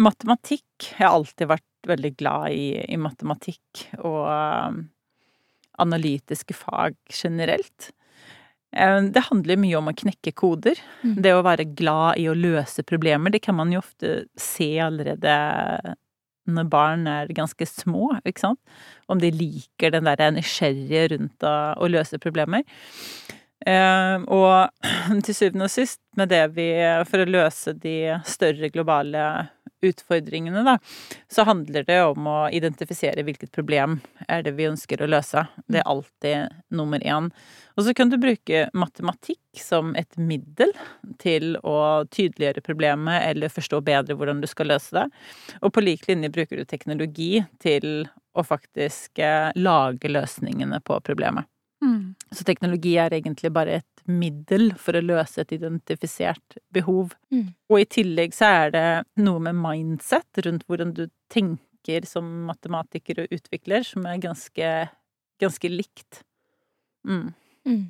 matematikk 0.00 0.90
Jeg 0.94 1.06
har 1.06 1.14
alltid 1.14 1.50
vært 1.50 1.88
veldig 1.88 2.14
glad 2.18 2.54
i, 2.56 2.68
i 2.88 2.96
matematikk 2.98 3.84
og 4.00 4.22
um, 4.24 4.78
analytiske 5.82 6.56
fag 6.56 6.96
generelt. 7.12 7.90
Um, 8.72 9.10
det 9.14 9.26
handler 9.28 9.60
mye 9.60 9.76
om 9.78 9.90
å 9.90 9.96
knekke 9.96 10.32
koder. 10.38 10.80
Mm. 11.02 11.18
Det 11.26 11.34
å 11.34 11.44
være 11.44 11.68
glad 11.76 12.22
i 12.22 12.28
å 12.30 12.38
løse 12.38 12.86
problemer, 12.86 13.34
det 13.34 13.42
kan 13.44 13.58
man 13.58 13.74
jo 13.74 13.82
ofte 13.82 14.24
se 14.40 14.70
allerede 14.82 15.36
når 16.44 16.66
barn 16.68 17.06
er 17.08 17.30
ganske 17.32 17.66
små, 17.68 18.10
ikke 18.24 18.42
sant? 18.42 18.60
Om 19.08 19.20
de 19.22 19.30
liker 19.32 19.94
den 19.94 20.08
der 20.08 20.34
nysgjerrige 20.34 21.06
rundt 21.14 21.46
å, 21.46 21.54
å 21.80 21.88
løse 21.88 22.20
problemer. 22.20 22.66
Eh, 23.64 24.16
og 24.28 24.68
til 25.24 25.36
syvende 25.36 25.68
og 25.68 25.72
sist, 25.72 26.02
med 26.18 26.28
det 26.28 26.42
vi 26.52 26.68
For 27.08 27.24
å 27.24 27.30
løse 27.30 27.72
de 27.80 28.18
større 28.28 28.68
globale 28.74 29.22
utfordringene, 29.84 30.64
da, 30.66 30.78
så 31.30 31.44
handler 31.48 31.86
det 31.88 32.00
om 32.04 32.26
å 32.30 32.38
identifisere 32.54 33.24
hvilket 33.26 33.52
problem 33.54 33.98
er 34.28 34.44
det 34.46 34.54
vi 34.58 34.68
ønsker 34.68 35.02
å 35.02 35.10
løse. 35.10 35.46
Det 35.68 35.82
er 35.82 35.90
alltid 35.90 36.58
nummer 36.74 37.04
én. 37.04 37.30
Og 37.74 37.86
så 37.86 37.94
kan 37.96 38.10
du 38.10 38.18
bruke 38.22 38.68
matematikk 38.74 39.60
som 39.60 39.94
et 39.98 40.18
middel 40.18 40.72
til 41.22 41.56
å 41.66 42.04
tydeliggjøre 42.10 42.62
problemet 42.64 43.24
eller 43.30 43.52
forstå 43.52 43.80
bedre 43.86 44.16
hvordan 44.18 44.42
du 44.42 44.48
skal 44.50 44.70
løse 44.70 44.94
det. 44.94 45.08
Og 45.62 45.74
på 45.74 45.82
lik 45.84 46.06
linje 46.10 46.32
bruker 46.34 46.60
du 46.60 46.68
teknologi 46.68 47.42
til 47.62 48.06
å 48.34 48.44
faktisk 48.46 49.18
eh, 49.22 49.50
lage 49.56 50.10
løsningene 50.10 50.80
på 50.86 50.98
problemet. 51.06 51.46
Mm. 51.84 52.14
Så 52.34 52.44
teknologi 52.46 52.96
er 52.98 53.14
egentlig 53.14 53.52
bare 53.54 53.78
et 53.80 54.04
middel 54.10 54.72
for 54.80 54.96
å 54.96 55.04
løse 55.04 55.42
et 55.42 55.54
identifisert 55.56 56.58
behov. 56.74 57.14
Mm. 57.32 57.52
Og 57.70 57.80
i 57.80 57.88
tillegg 57.96 58.34
så 58.36 58.50
er 58.64 58.74
det 58.74 58.86
noe 59.22 59.42
med 59.46 59.58
mindset 59.60 60.44
rundt 60.46 60.66
hvordan 60.68 60.94
du 60.96 61.06
tenker 61.32 62.06
som 62.08 62.26
matematiker 62.48 63.22
og 63.24 63.34
utvikler, 63.34 63.84
som 63.86 64.06
er 64.08 64.22
ganske, 64.22 64.70
ganske 65.42 65.70
likt. 65.72 66.22
Mm. 67.06 67.30
Mm. 67.68 67.84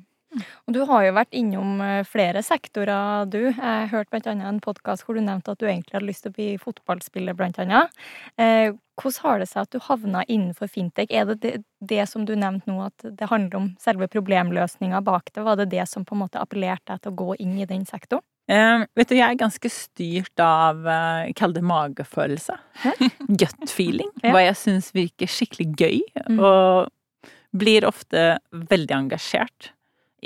Og 0.65 0.75
du 0.75 0.81
har 0.89 1.05
jo 1.05 1.13
vært 1.15 1.35
innom 1.37 1.81
eh, 1.83 2.01
flere 2.07 2.41
sektorer, 2.45 3.27
du. 3.31 3.41
Jeg 3.49 3.91
hørte 3.91 4.21
annet 4.25 4.47
en 4.49 4.61
podkast 4.63 5.05
hvor 5.05 5.17
du 5.17 5.23
nevnte 5.23 5.53
at 5.53 5.61
du 5.61 5.67
egentlig 5.67 5.97
hadde 5.97 6.09
lyst 6.09 6.25
til 6.25 6.33
å 6.33 6.37
bli 6.37 6.49
fotballspiller, 6.61 7.37
blant 7.37 7.59
annet. 7.61 7.93
Eh, 8.41 8.73
hvordan 8.95 9.25
har 9.25 9.41
det 9.41 9.49
seg 9.51 9.65
at 9.65 9.73
du 9.75 9.81
havna 9.83 10.23
innenfor 10.27 10.71
fintech? 10.71 11.11
Er 11.11 11.27
det, 11.31 11.39
det 11.43 11.55
det 11.85 12.05
som 12.09 12.23
du 12.25 12.33
nevnte 12.39 12.71
nå, 12.71 12.79
at 12.87 13.05
det 13.19 13.29
handler 13.29 13.59
om 13.59 13.67
selve 13.81 14.07
problemløsninga 14.11 15.03
bak 15.05 15.33
det? 15.33 15.43
Var 15.45 15.59
det 15.59 15.67
det 15.73 15.85
som 15.91 16.05
på 16.07 16.15
en 16.15 16.23
måte 16.23 16.41
appellerte 16.41 16.93
deg 16.93 17.03
til 17.03 17.13
å 17.13 17.19
gå 17.19 17.37
inn 17.43 17.59
i 17.59 17.67
den 17.69 17.85
sektoren? 17.87 18.25
Uh, 18.45 18.85
vet 18.93 19.09
du, 19.09 19.15
jeg 19.17 19.25
er 19.25 19.37
ganske 19.39 19.69
styrt 19.73 20.41
av, 20.43 20.83
uh, 20.85 21.25
kall 21.37 21.55
det 21.55 21.63
magefølelse. 21.65 22.57
Gut 23.41 23.71
feeling. 23.71 24.11
Ja. 24.21 24.35
Hva 24.35 24.43
jeg 24.45 24.59
syns 24.59 24.91
virker 24.93 25.31
skikkelig 25.31 25.71
gøy. 25.81 26.03
Mm. 26.29 26.37
Og 26.37 27.31
blir 27.55 27.87
ofte 27.87 28.35
veldig 28.51 28.95
engasjert 28.97 29.71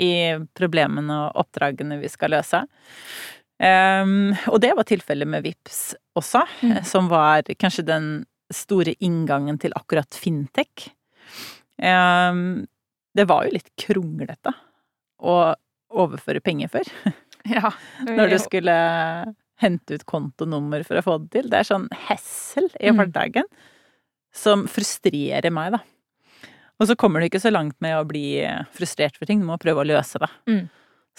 i 0.00 0.10
problemene 0.56 1.16
og 1.26 1.42
oppdragene 1.44 1.98
vi 2.00 2.08
skal 2.12 2.32
løse. 2.34 2.62
Um, 3.60 4.32
og 4.48 4.56
det 4.64 4.72
var 4.78 4.86
tilfellet 4.88 5.28
med 5.28 5.44
VIPS 5.44 5.80
også, 6.16 6.46
Mm. 6.64 6.78
som 6.88 7.08
var 7.12 7.42
kanskje 7.60 7.84
den 7.84 8.06
store 8.50 8.94
inngangen 9.04 9.58
til 9.60 9.72
akkurat 9.76 10.08
fintech. 10.16 10.88
Um, 11.80 12.66
det 13.14 13.26
var 13.28 13.44
jo 13.46 13.52
litt 13.58 13.68
kronglete 13.80 14.52
å 15.20 15.54
overføre 15.90 16.40
penger 16.44 16.68
før. 16.72 16.88
Ja. 17.48 17.70
Når 18.04 18.28
du 18.34 18.36
skulle 18.38 18.72
hente 19.62 19.94
ut 19.96 20.02
kontonummer 20.04 20.82
for 20.84 20.98
å 21.00 21.02
få 21.06 21.14
det 21.22 21.30
til. 21.32 21.46
Det 21.48 21.56
er 21.62 21.68
sånn 21.70 21.86
hessel 22.08 22.66
i 22.76 22.90
Mm. 22.92 22.98
hverdagen 23.00 23.46
som 24.30 24.66
frustrerer 24.68 25.48
meg, 25.50 25.72
da. 25.72 25.80
Og 26.80 26.88
så 26.88 26.96
kommer 26.96 27.20
du 27.20 27.28
ikke 27.28 27.42
så 27.42 27.52
langt 27.52 27.76
med 27.84 27.98
å 27.98 28.06
bli 28.08 28.40
frustrert 28.76 29.18
for 29.18 29.28
ting, 29.28 29.42
du 29.42 29.48
må 29.48 29.58
prøve 29.60 29.82
å 29.82 29.88
løse 29.88 30.20
det. 30.22 30.30
Mm. 30.48 30.62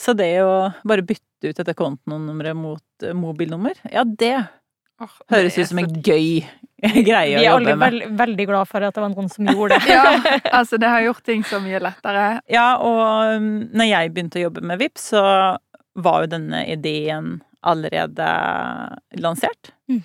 Så 0.02 0.16
det 0.18 0.32
å 0.42 0.56
bare 0.88 1.06
bytte 1.06 1.52
ut 1.52 1.60
dette 1.60 1.76
kontonummeret 1.78 2.58
mot 2.58 3.06
mobilnummer, 3.18 3.78
ja, 3.92 4.04
det 4.06 4.34
oh, 5.02 5.14
høres 5.30 5.54
det 5.54 5.62
er 5.62 5.68
ut 5.68 5.70
som 5.70 5.82
så 5.82 5.86
en 5.86 6.02
gøy 6.02 6.28
greie 7.06 7.36
Vi 7.38 7.38
å 7.38 7.44
er 7.44 7.52
alle 7.52 7.52
jobbe 7.52 7.76
med. 7.76 7.84
veld, 7.84 8.18
veldig 8.24 8.48
glad 8.50 8.72
for 8.72 8.88
at 8.88 8.98
det 8.98 9.04
var 9.04 9.14
noen 9.14 9.30
som 9.30 9.52
gjorde 9.52 9.78
det. 9.78 9.94
Ja, 9.98 10.40
altså 10.50 10.82
det 10.82 10.90
har 10.90 11.06
gjort 11.06 11.24
ting 11.28 11.46
så 11.46 11.62
mye 11.62 11.82
lettere. 11.84 12.26
Ja, 12.50 12.68
og 12.82 13.38
um, 13.38 13.52
når 13.70 13.92
jeg 13.92 14.14
begynte 14.16 14.42
å 14.42 14.48
jobbe 14.48 14.66
med 14.66 14.82
VIPS, 14.82 15.12
så 15.14 15.24
var 16.02 16.24
jo 16.24 16.32
denne 16.32 16.64
ideen 16.72 17.42
allerede 17.62 18.28
lansert. 19.22 19.76
Mm. 19.92 20.02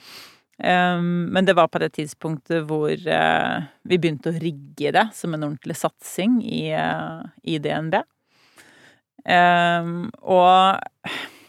Um, 0.57 1.29
men 1.35 1.45
det 1.45 1.53
var 1.59 1.69
på 1.69 1.81
det 1.83 1.91
tidspunktet 1.99 2.65
hvor 2.69 2.93
uh, 2.93 3.67
vi 3.85 3.99
begynte 4.01 4.33
å 4.33 4.39
rigge 4.41 4.93
det 4.97 5.05
som 5.13 5.35
en 5.37 5.45
ordentlig 5.51 5.77
satsing 5.77 6.39
i, 6.41 6.71
uh, 6.73 7.27
i 7.45 7.59
DNB. 7.61 7.99
Um, 9.27 10.07
og 10.23 10.81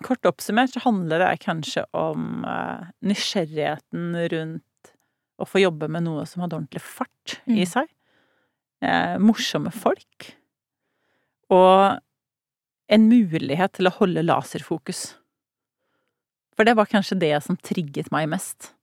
kort 0.04 0.28
oppsummert 0.28 0.74
så 0.74 0.82
handler 0.84 1.24
det 1.24 1.44
kanskje 1.46 1.86
om 1.96 2.44
uh, 2.44 2.90
nysgjerrigheten 3.06 4.18
rundt 4.34 4.64
å 5.38 5.46
få 5.46 5.62
jobbe 5.62 5.88
med 5.94 6.04
noe 6.08 6.26
som 6.28 6.44
hadde 6.44 6.58
ordentlig 6.58 6.82
fart 6.84 7.38
i 7.46 7.62
Mm. 7.62 7.70
seg. 7.70 7.88
Eh, 8.82 9.18
morsomme 9.18 9.72
folk. 9.74 10.36
Og 11.50 12.00
en 12.90 13.10
mulighet 13.10 13.74
til 13.74 13.88
å 13.90 13.94
holde 13.94 14.24
laserfokus. 14.26 15.16
For 16.56 16.66
det 16.66 16.76
var 16.78 16.90
kanskje 16.90 17.20
det 17.20 17.44
som 17.44 17.58
trigget 17.58 18.12
meg 18.12 18.30
mest. 18.30 18.74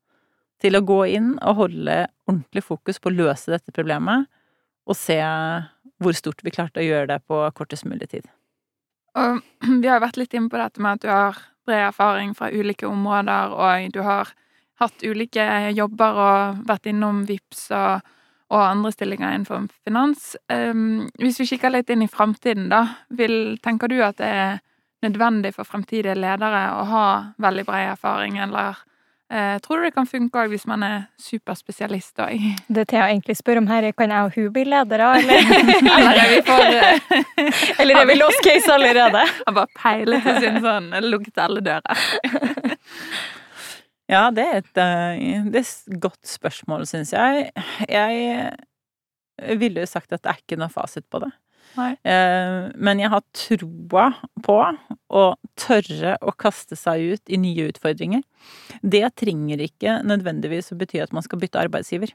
Til 0.64 0.79
å 0.79 0.85
gå 0.87 1.00
inn 1.12 1.35
og 1.44 1.59
holde 1.59 1.96
ordentlig 2.24 2.64
fokus 2.64 2.96
på 3.03 3.11
å 3.11 3.16
løse 3.18 3.53
dette 3.53 3.74
problemet, 3.74 4.31
og 4.88 4.96
se 4.96 5.18
hvor 6.00 6.16
stort 6.16 6.40
vi 6.44 6.53
klarte 6.55 6.81
å 6.81 6.87
gjøre 6.87 7.11
det 7.12 7.20
på 7.29 7.40
kortest 7.57 7.85
mulig 7.88 8.09
tid. 8.14 8.24
Og 9.18 9.42
vi 9.83 9.88
har 9.88 9.98
jo 9.98 10.07
vært 10.07 10.20
litt 10.20 10.37
inne 10.37 10.53
på 10.53 10.61
dette 10.61 10.81
med 10.81 10.98
at 10.98 11.05
du 11.05 11.11
har 11.12 11.42
bred 11.64 11.88
erfaring 11.90 12.35
fra 12.37 12.50
ulike 12.53 12.88
områder, 12.88 13.55
og 13.55 13.92
du 13.94 14.00
har 14.05 14.33
hatt 14.83 15.05
ulike 15.07 15.44
jobber 15.77 16.18
og 16.18 16.64
vært 16.68 16.88
innom 16.90 17.22
VIPS 17.29 17.68
og, 17.79 18.14
og 18.53 18.62
andre 18.64 18.92
stillinger 18.92 19.37
innenfor 19.37 19.68
finans. 19.87 20.35
Um, 20.53 21.07
hvis 21.20 21.40
vi 21.40 21.48
kikker 21.53 21.72
litt 21.72 21.92
inn 21.92 22.05
i 22.05 22.11
framtiden, 22.11 22.68
da, 22.72 22.83
vil, 23.09 23.57
tenker 23.64 23.92
du 23.92 24.00
at 24.05 24.18
det 24.20 24.33
er 24.33 24.59
nødvendig 25.05 25.55
for 25.55 25.68
fremtidige 25.68 26.16
ledere 26.16 26.66
å 26.74 26.85
ha 26.90 27.07
veldig 27.44 27.64
bred 27.68 27.92
erfaring, 27.94 28.40
eller 28.42 28.81
eh, 29.33 29.59
tror 29.65 29.81
du 29.81 29.87
det 29.87 29.95
kan 29.97 30.09
funke 30.09 30.41
òg 30.43 30.53
hvis 30.53 30.67
man 30.71 30.83
er 30.87 30.97
superspesialist 31.21 32.17
da, 32.21 32.29
Det 32.77 32.87
Thea 32.91 33.09
egentlig 33.11 33.37
spør 33.39 33.63
om 33.63 33.69
her, 33.71 33.87
er 33.89 33.97
kan 33.97 34.13
jeg 34.13 34.29
og 34.29 34.35
hun 34.37 34.51
bli 34.55 34.65
ledere, 34.69 35.11
eller, 35.21 35.55
Eller 35.99 36.21
er 36.25 36.33
vi 36.33 36.41
for 36.49 36.65
eller 37.83 38.01
er 38.01 38.11
vi 38.11 38.19
lost 38.19 38.43
case 38.47 38.75
allerede? 38.75 39.25
Han 39.47 39.59
bare 39.61 39.73
peiler 39.79 40.25
til 40.25 40.43
sin 40.43 40.61
sånn 40.65 40.93
lukket 41.09 41.41
alle 41.45 41.65
dører. 41.65 42.05
Ja, 44.11 44.29
det 44.37 44.45
er 44.45 44.61
et, 44.61 44.77
eh, 44.77 45.47
det 45.49 45.63
er 45.63 45.65
et 45.65 46.01
godt 46.03 46.29
spørsmål, 46.29 46.85
syns 46.89 47.15
jeg. 47.15 47.49
Jeg 47.89 49.57
ville 49.59 49.81
jo 49.81 49.89
sagt 49.89 50.13
at 50.13 50.23
det 50.23 50.31
er 50.31 50.43
ikke 50.43 50.59
noe 50.61 50.73
fasit 50.73 51.07
på 51.11 51.23
det. 51.25 51.33
Eh, 51.77 52.71
Men 52.75 53.03
jeg 53.03 53.11
har 53.11 53.25
troa 53.37 54.09
på 54.45 54.59
å 55.15 55.25
tørre 55.61 56.17
å 56.21 56.35
kaste 56.37 56.77
seg 56.79 57.15
ut 57.15 57.33
i 57.33 57.41
nye 57.41 57.71
utfordringer. 57.71 58.23
Det 58.83 59.07
trenger 59.17 59.63
ikke 59.65 60.01
nødvendigvis 60.07 60.73
å 60.73 60.79
bety 60.79 61.03
at 61.03 61.13
man 61.13 61.23
skal 61.23 61.41
bytte 61.43 61.61
arbeidsgiver. 61.63 62.13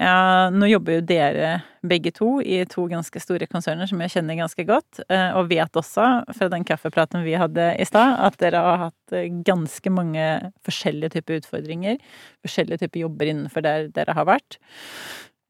Nå 0.00 0.68
jobber 0.70 0.94
jo 0.94 1.00
dere 1.04 1.48
begge 1.82 2.12
to 2.14 2.38
i 2.40 2.62
to 2.70 2.86
ganske 2.88 3.20
store 3.20 3.48
konserner 3.50 3.88
som 3.90 4.00
jeg 4.00 4.12
kjenner 4.14 4.38
ganske 4.38 4.64
godt, 4.64 5.00
eh, 5.10 5.32
og 5.36 5.50
vet 5.50 5.76
også 5.76 6.06
fra 6.36 6.48
den 6.48 6.64
kaffepraten 6.64 7.24
vi 7.24 7.34
hadde 7.34 7.74
i 7.74 7.84
stad, 7.88 8.14
at 8.22 8.38
dere 8.38 8.62
har 8.64 8.78
hatt 8.86 9.16
eh, 9.16 9.28
ganske 9.44 9.90
mange 9.92 10.52
forskjellige 10.64 11.16
typer 11.18 11.40
utfordringer, 11.40 11.98
forskjellige 12.46 12.84
typer 12.84 13.02
jobber 13.02 13.32
innenfor 13.32 13.66
der 13.66 13.90
dere 13.92 14.14
har 14.16 14.28
vært. 14.30 14.60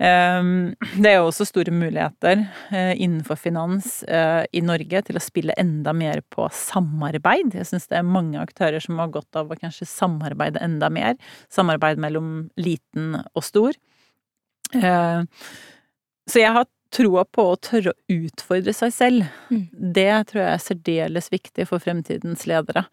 Ehm, 0.01 0.75
Det 0.97 1.11
er 1.11 1.19
jo 1.19 1.27
også 1.29 1.45
store 1.49 1.73
muligheter 1.75 2.47
eh, 2.73 2.95
innenfor 2.97 3.37
finans 3.37 4.01
eh, 4.09 4.47
i 4.57 4.63
Norge 4.65 5.03
til 5.07 5.19
å 5.19 5.23
spille 5.23 5.57
enda 5.61 5.93
mer 5.97 6.23
på 6.33 6.49
samarbeid. 6.57 7.53
Jeg 7.59 7.69
syns 7.69 7.89
det 7.91 7.99
er 8.01 8.09
mange 8.09 8.41
aktører 8.41 8.81
som 8.81 8.99
har 9.03 9.13
godt 9.13 9.37
av 9.37 9.53
å 9.53 9.59
kanskje 9.61 9.89
samarbeide 9.91 10.63
enda 10.65 10.89
mer. 10.93 11.19
Samarbeid 11.53 12.01
mellom 12.01 12.49
liten 12.57 13.19
og 13.21 13.45
stor. 13.45 13.77
Eh, 14.75 15.23
Så 16.31 16.39
jeg 16.39 16.53
har 16.55 16.67
troa 16.95 17.25
på 17.25 17.43
å 17.53 17.59
tørre 17.59 17.93
å 17.93 18.15
utfordre 18.15 18.73
seg 18.75 18.93
selv. 18.95 19.27
Mm. 19.51 19.65
Det 19.95 20.11
tror 20.31 20.43
jeg 20.43 20.53
er 20.53 20.63
særdeles 20.65 21.31
viktig 21.33 21.67
for 21.67 21.83
fremtidens 21.83 22.47
ledere. 22.51 22.85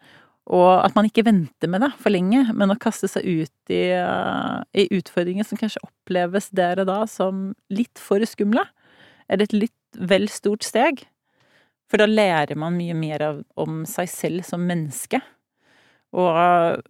Og 0.48 0.70
at 0.80 0.94
man 0.96 1.08
ikke 1.08 1.26
venter 1.26 1.68
med 1.68 1.82
det 1.84 1.90
for 2.00 2.14
lenge, 2.14 2.46
men 2.56 2.72
å 2.72 2.78
kaste 2.80 3.08
seg 3.10 3.26
ut 3.26 3.72
i, 3.72 3.90
eh, 3.92 4.56
i 4.80 4.86
utfordringer 4.96 5.44
som 5.44 5.60
kanskje 5.60 5.82
oppleves 5.84 6.48
der 6.56 6.80
og 6.80 6.88
da 6.88 7.02
som 7.10 7.50
litt 7.68 8.00
for 8.00 8.24
skumle. 8.24 8.64
Er 9.28 9.42
et 9.44 9.52
litt 9.52 9.74
vel 9.92 10.28
stort 10.32 10.64
steg? 10.64 11.04
For 11.88 12.00
da 12.00 12.08
lærer 12.08 12.56
man 12.56 12.76
mye 12.76 12.96
mer 12.96 13.24
av, 13.24 13.42
om 13.60 13.84
seg 13.88 14.08
selv 14.08 14.46
som 14.48 14.64
menneske. 14.68 15.20
Og 16.16 16.80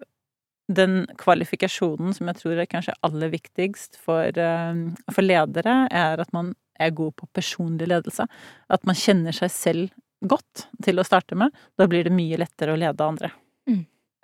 den 0.69 1.01
kvalifikasjonen 1.19 2.15
som 2.15 2.31
jeg 2.31 2.39
tror 2.39 2.61
er 2.61 2.71
kanskje 2.71 2.95
aller 3.07 3.33
viktigst 3.33 3.99
for, 3.99 4.23
eh, 4.23 4.75
for 5.11 5.23
ledere, 5.23 5.89
er 5.91 6.21
at 6.21 6.33
man 6.33 6.55
er 6.79 6.95
god 6.95 7.17
på 7.17 7.27
personlig 7.35 7.89
ledelse. 7.89 8.29
At 8.71 8.87
man 8.87 8.95
kjenner 8.95 9.35
seg 9.35 9.51
selv 9.51 9.91
godt 10.23 10.69
til 10.83 10.99
å 10.99 11.07
starte 11.07 11.35
med. 11.35 11.51
Da 11.77 11.87
blir 11.87 12.05
det 12.05 12.15
mye 12.15 12.39
lettere 12.39 12.75
å 12.75 12.79
lede 12.79 13.03
andre. 13.03 13.33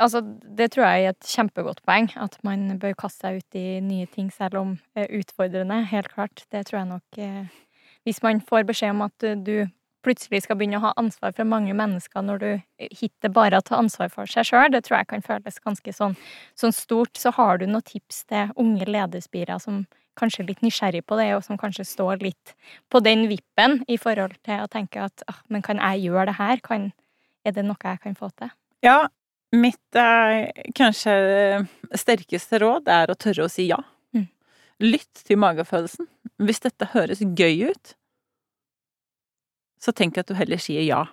Altså, 0.03 0.21
det 0.59 0.73
tror 0.75 0.89
jeg 0.89 1.05
er 1.05 1.13
et 1.15 1.29
kjempegodt 1.31 1.85
poeng, 1.87 2.09
at 2.19 2.35
man 2.43 2.67
bør 2.83 2.97
kaste 2.99 3.29
seg 3.29 3.39
ut 3.39 3.59
i 3.59 3.79
nye 3.85 4.09
ting, 4.11 4.33
selv 4.35 4.59
om 4.59 4.73
utfordrende. 4.99 5.85
Helt 5.87 6.11
klart. 6.11 6.43
Det 6.51 6.65
tror 6.67 6.81
jeg 6.81 6.91
nok 6.91 7.19
eh, 7.23 7.61
Hvis 8.05 8.21
man 8.23 8.43
får 8.43 8.67
beskjed 8.69 8.91
om 8.91 9.05
at 9.07 9.27
du 9.47 9.69
plutselig 10.05 10.43
skal 10.45 10.59
begynne 10.59 10.79
å 10.81 10.85
ha 10.85 10.93
ansvar 11.01 11.33
for 11.37 11.49
mange 11.49 11.75
mennesker 11.77 12.25
når 12.25 12.43
du 12.43 12.51
hitter 13.01 13.33
bare 13.33 13.59
å 13.59 13.65
ta 13.65 13.79
ansvar 13.81 14.11
for 14.13 14.29
seg 14.29 14.49
sjøl, 14.49 14.71
det 14.75 14.85
tror 14.85 14.99
jeg 15.01 15.11
kan 15.15 15.25
føles 15.25 15.61
ganske 15.65 15.95
sånn, 15.97 16.17
sånn 16.59 16.75
stort. 16.77 17.15
Så 17.17 17.33
har 17.39 17.61
du 17.61 17.67
noen 17.69 17.87
tips 17.87 18.25
til 18.29 18.53
unge 18.61 18.89
lederspirer 18.91 19.63
som 19.63 19.85
kanskje 20.19 20.45
er 20.45 20.51
litt 20.53 20.63
nysgjerrig 20.63 21.03
på 21.09 21.17
det, 21.19 21.31
og 21.35 21.43
som 21.47 21.59
kanskje 21.59 21.87
står 21.89 22.21
litt 22.23 22.55
på 22.93 23.01
den 23.03 23.27
vippen 23.31 23.81
i 23.91 23.97
forhold 23.99 24.37
til 24.47 24.63
å 24.63 24.71
tenke 24.71 25.09
at 25.09 25.25
ah, 25.31 25.41
men 25.51 25.65
kan 25.65 25.81
jeg 25.81 26.07
gjøre 26.07 26.29
det 26.31 26.39
her? 26.39 26.63
Kan, 26.63 26.91
er 27.47 27.57
det 27.57 27.65
noe 27.67 27.81
jeg 27.83 28.03
kan 28.05 28.19
få 28.19 28.31
til? 28.39 28.53
Ja, 28.85 29.09
mitt 29.55 29.99
eh, 29.99 30.51
kanskje 30.77 31.15
sterkeste 31.97 32.61
råd 32.63 32.89
er 32.91 33.11
å 33.13 33.19
tørre 33.19 33.47
å 33.47 33.53
si 33.53 33.69
ja. 33.71 33.81
Mm. 34.17 34.29
Lytt 34.85 35.25
til 35.27 35.41
magefølelsen. 35.43 36.09
Hvis 36.43 36.63
dette 36.65 36.91
høres 36.95 37.23
gøy 37.23 37.71
ut, 37.71 37.95
så 39.83 39.93
tenk 39.93 40.19
at 40.19 40.31
du 40.31 40.37
heller 40.39 40.61
sier 40.63 40.85
ja. 40.87 41.05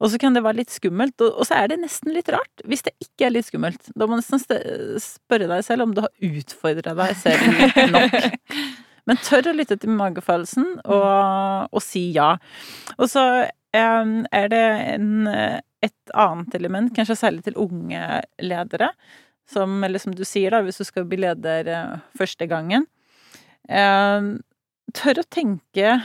Og 0.00 0.08
så 0.12 0.20
kan 0.20 0.32
det 0.32 0.40
være 0.44 0.62
litt 0.62 0.72
skummelt, 0.72 1.20
og 1.20 1.42
så 1.44 1.58
er 1.60 1.72
det 1.72 1.82
nesten 1.82 2.14
litt 2.14 2.30
rart 2.32 2.62
hvis 2.64 2.86
det 2.86 2.94
ikke 3.04 3.26
er 3.26 3.34
litt 3.34 3.50
skummelt. 3.50 3.90
Da 3.92 4.08
må 4.08 4.16
du 4.16 4.22
nesten 4.22 4.40
spørre 5.04 5.48
deg 5.50 5.64
selv 5.66 5.84
om 5.84 5.92
du 5.96 6.00
har 6.06 6.30
utfordra 6.30 6.94
deg 7.02 7.18
selv 7.20 7.90
nok. 7.92 8.16
Men 9.08 9.20
tør 9.24 9.50
å 9.50 9.56
lytte 9.56 9.76
til 9.80 9.92
magefølelsen 9.96 10.66
og, 10.84 11.68
og 11.68 11.82
si 11.84 12.10
ja. 12.14 12.34
Og 12.96 13.08
så 13.10 13.24
er 13.76 14.48
det 14.50 14.62
en, 14.96 15.28
et 15.30 16.14
annet 16.14 16.54
element, 16.58 16.92
kanskje 16.96 17.18
særlig 17.20 17.44
til 17.46 17.58
unge 17.60 18.00
ledere, 18.42 18.90
som, 19.50 19.78
eller 19.86 20.02
som 20.02 20.14
du 20.14 20.24
sier, 20.26 20.50
da, 20.54 20.62
hvis 20.62 20.80
du 20.80 20.86
skal 20.86 21.06
bli 21.10 21.20
leder 21.22 21.70
uh, 21.70 21.98
første 22.18 22.46
gangen. 22.50 22.86
Tør 23.66 25.20
å 25.22 25.28
tenke 25.30 26.00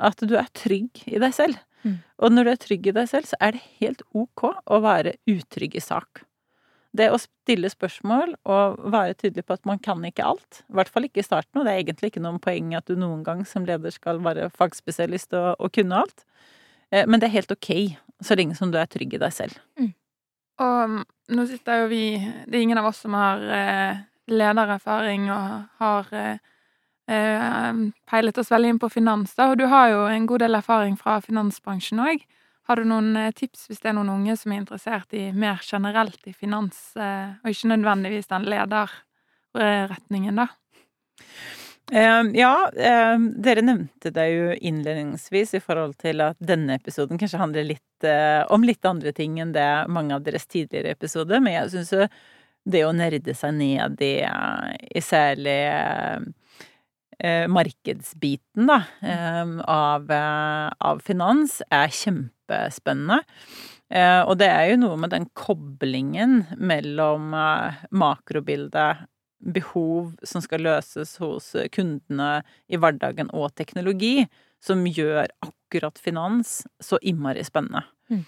at 0.00 0.24
du 0.24 0.36
er 0.40 0.48
trygg 0.56 1.02
i 1.08 1.20
deg 1.20 1.34
selv. 1.36 1.60
Mm. 1.84 2.00
Og 2.20 2.32
når 2.32 2.46
du 2.46 2.52
er 2.52 2.60
trygg 2.64 2.88
i 2.90 2.96
deg 2.96 3.08
selv, 3.10 3.28
så 3.30 3.38
er 3.40 3.56
det 3.56 3.62
helt 3.80 4.02
ok 4.16 4.46
å 4.48 4.80
være 4.84 5.16
utrygg 5.30 5.76
i 5.76 5.84
sak. 5.84 6.24
Det 6.96 7.06
å 7.12 7.20
stille 7.22 7.70
spørsmål 7.70 8.34
og 8.50 8.80
være 8.90 9.14
tydelig 9.20 9.44
på 9.46 9.54
at 9.54 9.68
man 9.68 9.78
kan 9.82 10.02
ikke 10.06 10.26
alt, 10.26 10.64
i 10.66 10.78
hvert 10.78 10.90
fall 10.90 11.06
ikke 11.06 11.22
i 11.22 11.26
starten, 11.26 11.60
og 11.60 11.66
det 11.66 11.74
er 11.74 11.84
egentlig 11.84 12.10
ikke 12.10 12.22
noen 12.24 12.40
poeng 12.42 12.72
at 12.74 12.90
du 12.90 12.96
noen 12.98 13.22
gang 13.26 13.44
som 13.46 13.66
leder 13.68 13.94
skal 13.94 14.18
være 14.24 14.48
fagspesialist 14.56 15.36
og, 15.38 15.52
og 15.62 15.70
kunne 15.76 16.00
alt, 16.02 16.24
eh, 16.24 16.58
men 16.90 17.20
det 17.20 17.28
er 17.28 17.36
helt 17.38 17.52
ok 17.54 17.70
så 18.20 18.36
lenge 18.36 18.56
som 18.58 18.70
du 18.72 18.78
er 18.80 18.88
trygg 18.90 19.14
i 19.14 19.20
deg 19.22 19.32
selv. 19.32 19.56
Mm. 19.78 19.92
Og 20.60 20.78
mm, 20.92 21.04
nå 21.36 21.46
sitter 21.48 21.82
jo 21.82 21.90
vi 21.92 22.04
Det 22.20 22.56
er 22.56 22.62
ingen 22.64 22.80
av 22.80 22.90
oss 22.90 23.00
som 23.04 23.14
har 23.16 23.44
eh, 23.56 24.02
ledererfaring 24.30 25.30
og 25.32 25.62
har 25.80 26.10
eh, 26.16 26.36
eh, 27.10 27.72
peilet 28.10 28.38
oss 28.38 28.52
veldig 28.52 28.74
inn 28.74 28.82
på 28.82 28.92
finans, 28.92 29.34
da, 29.38 29.50
og 29.50 29.58
du 29.58 29.66
har 29.70 29.88
jo 29.94 30.04
en 30.10 30.28
god 30.30 30.44
del 30.44 30.54
erfaring 30.60 30.98
fra 31.00 31.20
finansbransjen 31.24 32.02
òg. 32.04 32.26
Har 32.70 32.78
du 32.78 32.84
noen 32.86 33.16
eh, 33.18 33.32
tips 33.34 33.66
hvis 33.70 33.80
det 33.82 33.90
er 33.90 33.96
noen 33.98 34.12
unge 34.12 34.36
som 34.38 34.52
er 34.52 34.62
interessert 34.62 35.16
i 35.16 35.30
mer 35.32 35.58
generelt 35.64 36.22
i 36.30 36.36
finans, 36.36 36.92
eh, 36.96 37.28
og 37.42 37.50
ikke 37.50 37.72
nødvendigvis 37.72 38.30
den 38.30 38.46
lederretningen, 38.52 40.44
da? 40.44 40.46
Ja, 41.90 42.70
dere 42.70 43.62
nevnte 43.66 44.12
det 44.14 44.26
jo 44.30 44.50
innledningsvis 44.54 45.56
i 45.58 45.60
forhold 45.64 45.96
til 45.98 46.22
at 46.22 46.36
denne 46.38 46.76
episoden 46.78 47.18
kanskje 47.18 47.40
handler 47.40 47.66
litt 47.66 48.06
uh, 48.06 48.46
om 48.54 48.62
litt 48.62 48.86
andre 48.86 49.10
ting 49.16 49.40
enn 49.42 49.50
det 49.56 49.66
mange 49.90 50.14
av 50.14 50.22
deres 50.22 50.46
tidligere 50.46 50.94
episoder, 50.94 51.42
men 51.42 51.56
jeg 51.56 51.72
syns 51.72 51.90
jo 51.96 52.06
det 52.70 52.84
å 52.86 52.92
nerde 52.94 53.34
seg 53.34 53.56
ned 53.56 54.02
i, 54.04 54.14
i 54.22 55.02
særlig 55.02 55.58
eh, 57.20 57.46
markedsbiten 57.50 58.68
da, 58.68 58.82
eh, 59.00 59.54
av, 59.64 60.10
eh, 60.10 60.70
av, 60.78 61.00
finans 61.04 61.60
er 61.70 61.92
kjempespennende. 61.94 63.22
Eh, 63.90 64.20
og 64.22 64.38
det 64.38 64.50
er 64.50 64.70
jo 64.70 64.82
noe 64.84 64.98
med 65.00 65.14
den 65.14 65.28
koblingen 65.34 66.44
mellom 66.56 67.34
eh, 67.34 67.80
makrobildet, 67.90 69.06
behov 69.40 70.14
som 70.22 70.42
skal 70.44 70.64
løses 70.66 71.16
hos 71.22 71.52
kundene 71.72 72.42
i 72.68 72.80
hverdagen, 72.80 73.32
og 73.32 73.54
teknologi, 73.58 74.28
som 74.60 74.84
gjør 74.84 75.30
akkurat 75.44 75.98
finans 75.98 76.60
så 76.84 76.98
innmari 77.02 77.44
spennende. 77.46 77.82
Mm. 78.10 78.24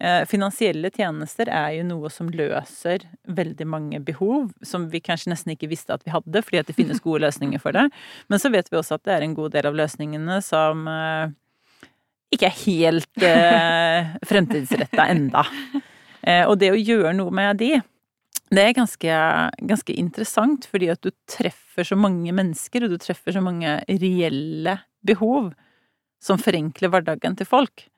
Eh, 0.00 0.22
finansielle 0.28 0.90
tjenester 0.92 1.48
er 1.48 1.70
jo 1.78 1.86
noe 1.88 2.10
som 2.12 2.28
løser 2.28 3.06
veldig 3.32 3.66
mange 3.68 4.00
behov, 4.04 4.50
som 4.60 4.90
vi 4.92 5.00
kanskje 5.00 5.32
nesten 5.32 5.54
ikke 5.54 5.70
visste 5.70 5.96
at 5.96 6.04
vi 6.04 6.12
hadde, 6.12 6.42
fordi 6.44 6.60
at 6.60 6.68
det 6.68 6.76
finnes 6.76 7.00
gode 7.06 7.24
løsninger 7.24 7.62
for 7.62 7.76
det. 7.76 7.88
Men 8.28 8.42
så 8.42 8.52
vet 8.52 8.68
vi 8.72 8.80
også 8.80 8.98
at 8.98 9.06
det 9.08 9.16
er 9.16 9.24
en 9.24 9.36
god 9.38 9.56
del 9.56 9.70
av 9.70 9.76
løsningene 9.78 10.38
som 10.44 10.84
uh, 10.84 11.32
ikke 12.34 12.50
er 12.50 12.60
helt 12.66 13.24
eh, 13.24 14.14
fremtidsretta 14.30 15.08
enda. 15.12 15.46
Og 16.26 16.56
det 16.58 16.72
å 16.74 16.78
gjøre 16.78 17.12
noe 17.14 17.30
med 17.30 17.60
de, 17.60 17.68
det 18.54 18.62
er 18.62 18.76
ganske, 18.76 19.14
ganske 19.66 19.94
interessant, 19.98 20.68
fordi 20.70 20.90
at 20.92 21.02
du 21.02 21.10
treffer 21.30 21.86
så 21.88 21.98
mange 21.98 22.30
mennesker, 22.34 22.86
og 22.86 22.94
du 22.94 23.00
treffer 23.02 23.34
så 23.34 23.42
mange 23.42 23.80
reelle 23.88 24.78
behov 25.06 25.50
som 26.22 26.38
forenkler 26.40 26.92
hverdagen 26.92 27.34
til 27.38 27.48
folk. 27.48 27.88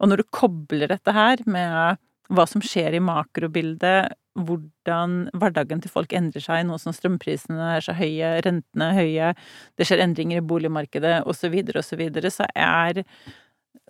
Og 0.00 0.08
når 0.08 0.22
du 0.22 0.30
kobler 0.32 0.88
dette 0.90 1.12
her 1.12 1.42
med 1.50 2.00
hva 2.30 2.46
som 2.48 2.62
skjer 2.64 2.96
i 2.96 3.02
makrobildet, 3.04 4.14
hvordan 4.38 5.26
hverdagen 5.36 5.82
til 5.82 5.92
folk 5.92 6.12
endrer 6.16 6.42
seg 6.44 6.62
nå 6.66 6.78
som 6.80 6.94
strømprisene 6.94 7.72
er 7.74 7.84
så 7.84 7.94
høye, 7.98 8.36
rentene 8.46 8.86
er 8.86 8.98
høye, 9.00 9.30
det 9.76 9.88
skjer 9.88 10.04
endringer 10.06 10.40
i 10.40 10.46
boligmarkedet 10.46 11.20
osv., 11.28 11.56
osv., 11.74 11.82
så, 11.84 11.98
videre, 12.00 12.30
så, 12.32 12.46
er, 12.54 13.02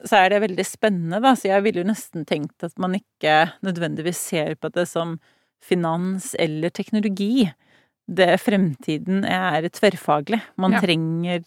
så 0.08 0.22
er 0.22 0.32
det 0.32 0.40
veldig 0.46 0.66
spennende, 0.66 1.20
da. 1.22 1.36
Så 1.36 1.52
jeg 1.52 1.66
ville 1.66 1.84
jo 1.84 1.90
nesten 1.92 2.24
tenkt 2.26 2.64
at 2.66 2.74
man 2.80 2.96
ikke 2.98 3.52
nødvendigvis 3.66 4.24
ser 4.32 4.56
på 4.58 4.72
det 4.74 4.88
som 4.90 5.18
finans 5.64 6.34
eller 6.38 6.72
teknologi. 6.74 7.50
Det 8.10 8.34
fremtiden 8.42 9.24
er 9.24 9.68
tverrfaglig. 9.70 10.40
Man 10.60 10.74
ja. 10.74 10.82
trenger, 10.82 11.44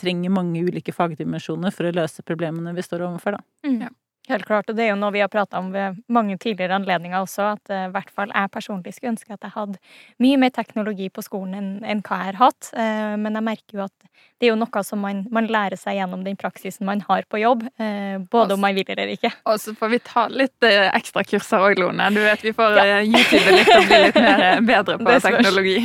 trenger, 0.00 0.30
mange 0.30 0.62
ulike 0.62 0.94
fagdimensjoner 0.94 1.74
for 1.74 1.88
å 1.88 1.94
løse 1.96 2.22
problemene 2.26 2.74
vi 2.76 2.84
står 2.86 3.06
overfor, 3.08 3.38
da. 3.38 3.44
Mm. 3.66 3.80
Ja. 3.86 3.92
Helt 4.24 4.46
klart, 4.48 4.70
og 4.72 4.76
det 4.78 4.86
er 4.86 4.94
jo 4.94 4.96
noe 4.96 5.12
vi 5.12 5.20
har 5.20 5.28
prata 5.28 5.58
om 5.60 5.66
ved 5.74 5.98
mange 6.08 6.38
tidligere 6.40 6.78
anledninger 6.78 7.20
også, 7.20 7.50
at 7.58 7.72
eh, 7.72 7.82
i 7.90 7.92
hvert 7.92 8.08
fall 8.08 8.30
jeg 8.32 8.50
personlig 8.54 8.94
skulle 8.96 9.12
ønske 9.12 9.34
at 9.34 9.44
jeg 9.44 9.52
hadde 9.52 9.76
mye 10.24 10.38
mer 10.40 10.54
teknologi 10.56 11.10
på 11.12 11.24
skolen 11.26 11.52
enn, 11.58 11.68
enn 11.84 12.00
hva 12.06 12.22
jeg 12.22 12.30
har 12.30 12.38
hatt. 12.40 12.70
Eh, 12.72 13.18
men 13.20 13.36
jeg 13.36 13.46
merker 13.50 13.76
jo 13.76 13.82
at 13.84 13.92
det 14.40 14.48
er 14.48 14.54
jo 14.54 14.56
noe 14.62 14.84
som 14.88 15.04
man, 15.04 15.26
man 15.34 15.50
lærer 15.52 15.76
seg 15.76 15.98
gjennom 15.98 16.24
den 16.24 16.40
praksisen 16.40 16.88
man 16.88 17.04
har 17.04 17.28
på 17.28 17.42
jobb, 17.42 17.66
eh, 17.76 18.16
både 18.32 18.56
om 18.56 18.64
man 18.64 18.80
vil 18.80 18.88
eller 18.96 19.12
ikke. 19.12 19.34
Og 19.44 19.60
så 19.60 19.76
får 19.76 19.92
vi 19.92 20.00
ta 20.08 20.24
litt 20.32 20.70
ekstra 20.70 21.26
kurser 21.28 21.68
òg, 21.68 21.84
Lone. 21.84 22.08
Du 22.16 22.22
vet 22.24 22.48
vi 22.48 22.56
får 22.56 22.80
ja. 22.80 23.04
YouTube 23.04 23.58
litt 23.58 23.76
og 23.76 23.86
bli 23.92 24.02
litt 24.06 24.20
mer 24.24 24.64
bedre 24.72 24.98
på 25.04 25.20
teknologi. 25.28 25.78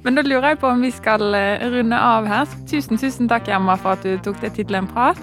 Men 0.00 0.16
da 0.16 0.24
lurer 0.24 0.54
jeg 0.54 0.62
på 0.64 0.72
om 0.72 0.80
vi 0.80 0.96
skal 0.96 1.36
runde 1.76 2.00
av 2.00 2.32
her. 2.32 2.60
Tusen, 2.64 2.96
tusen 2.96 3.28
takk, 3.28 3.52
Emma, 3.52 3.76
for 3.76 4.00
at 4.00 4.08
du 4.08 4.16
tok 4.24 4.40
deg 4.40 4.56
tid 4.56 4.72
til 4.72 4.80
en 4.80 4.88
prat. 4.96 5.20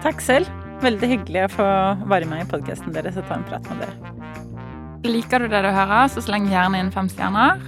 Takk 0.00 0.24
selv. 0.24 0.63
Veldig 0.84 1.08
hyggelig 1.08 1.46
å 1.46 1.52
få 1.54 1.66
være 2.10 2.28
med 2.28 2.44
i 2.44 2.48
podkasten 2.50 2.92
deres 2.92 3.16
og 3.16 3.24
ta 3.28 3.38
en 3.38 3.46
prat 3.48 3.70
med 3.70 3.80
dere. 3.80 4.12
Liker 5.04 5.44
du 5.44 5.48
det 5.52 5.62
du 5.64 5.70
hører, 5.72 6.10
så 6.12 6.20
sleng 6.24 6.50
gjerne 6.52 6.80
inn 6.80 6.92
fem 6.92 7.08
stjerner. 7.12 7.62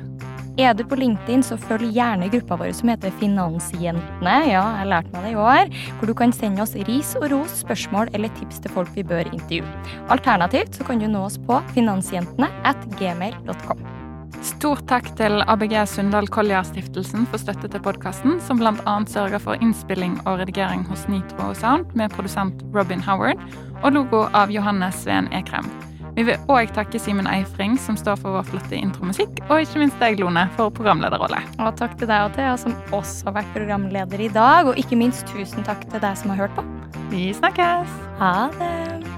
Er 0.60 0.72
du 0.72 0.82
på 0.88 0.96
LinkedIn, 0.96 1.42
så 1.44 1.58
følg 1.60 1.90
gjerne 1.96 2.30
gruppa 2.32 2.56
vår 2.60 2.70
som 2.76 2.88
heter 2.88 3.12
Finansjentene. 3.20 4.36
Ja, 4.48 4.62
jeg 4.64 4.78
har 4.80 4.88
lært 4.92 5.10
meg 5.12 5.26
det 5.26 5.34
i 5.34 5.40
år. 5.40 5.72
Hvor 5.98 6.12
du 6.12 6.14
kan 6.16 6.32
sende 6.32 6.64
oss 6.64 6.72
ris 6.88 7.12
og 7.20 7.28
ros, 7.32 7.58
spørsmål 7.60 8.12
eller 8.16 8.32
tips 8.40 8.64
til 8.64 8.72
folk 8.72 8.92
vi 8.96 9.04
bør 9.04 9.28
intervjue. 9.32 9.68
Alternativt 10.12 10.76
så 10.76 10.88
kan 10.88 11.00
du 11.00 11.08
nå 11.08 11.26
oss 11.28 11.36
på 11.48 11.60
finansjentene 11.76 12.48
at 12.68 12.88
gmail.com. 12.96 13.95
Stort 14.46 14.84
takk 14.86 15.08
til 15.18 15.40
ABG 15.50 15.74
Sundal 15.90 16.28
Collier-stiftelsen 16.30 17.24
for 17.32 17.42
støtte 17.42 17.66
til 17.72 17.82
podkasten, 17.82 18.36
som 18.46 18.60
bl.a. 18.60 18.94
sørger 19.10 19.42
for 19.42 19.58
innspilling 19.58 20.20
og 20.22 20.38
redigering 20.38 20.84
hos 20.86 21.02
Nitro 21.10 21.50
Sound 21.58 21.90
med 21.98 22.14
produsent 22.14 22.62
Robin 22.74 23.02
Howard 23.02 23.42
og 23.82 23.96
logo 23.96 24.22
av 24.38 24.54
Johannes 24.54 25.02
Sveen 25.02 25.26
Ekrem. 25.34 25.66
Vi 26.16 26.24
vil 26.30 26.46
òg 26.48 26.70
takke 26.78 27.00
Simen 27.02 27.26
Eifring, 27.28 27.74
som 27.76 27.98
står 27.98 28.22
for 28.22 28.38
vår 28.38 28.46
flotte 28.52 28.78
intromusikk, 28.78 29.42
og 29.50 29.66
ikke 29.66 29.82
minst 29.82 29.98
deg, 30.00 30.22
Lone, 30.22 30.46
for 30.56 30.72
programlederrolle. 30.72 31.42
Og 31.58 31.74
takk 31.82 31.98
til 31.98 32.08
deg 32.08 32.30
og 32.30 32.38
Thea, 32.38 32.54
som 32.60 32.78
også 32.94 33.28
har 33.28 33.40
vært 33.42 33.52
programleder 33.58 34.24
i 34.24 34.30
dag. 34.32 34.70
Og 34.70 34.78
ikke 34.80 34.96
minst 35.02 35.26
tusen 35.34 35.66
takk 35.66 35.84
til 35.90 36.00
deg 36.00 36.16
som 36.22 36.32
har 36.32 36.46
hørt 36.46 36.56
på. 36.56 36.64
Vi 37.10 37.28
snakkes! 37.36 38.00
Ha 38.22 38.32
det! 38.56 39.15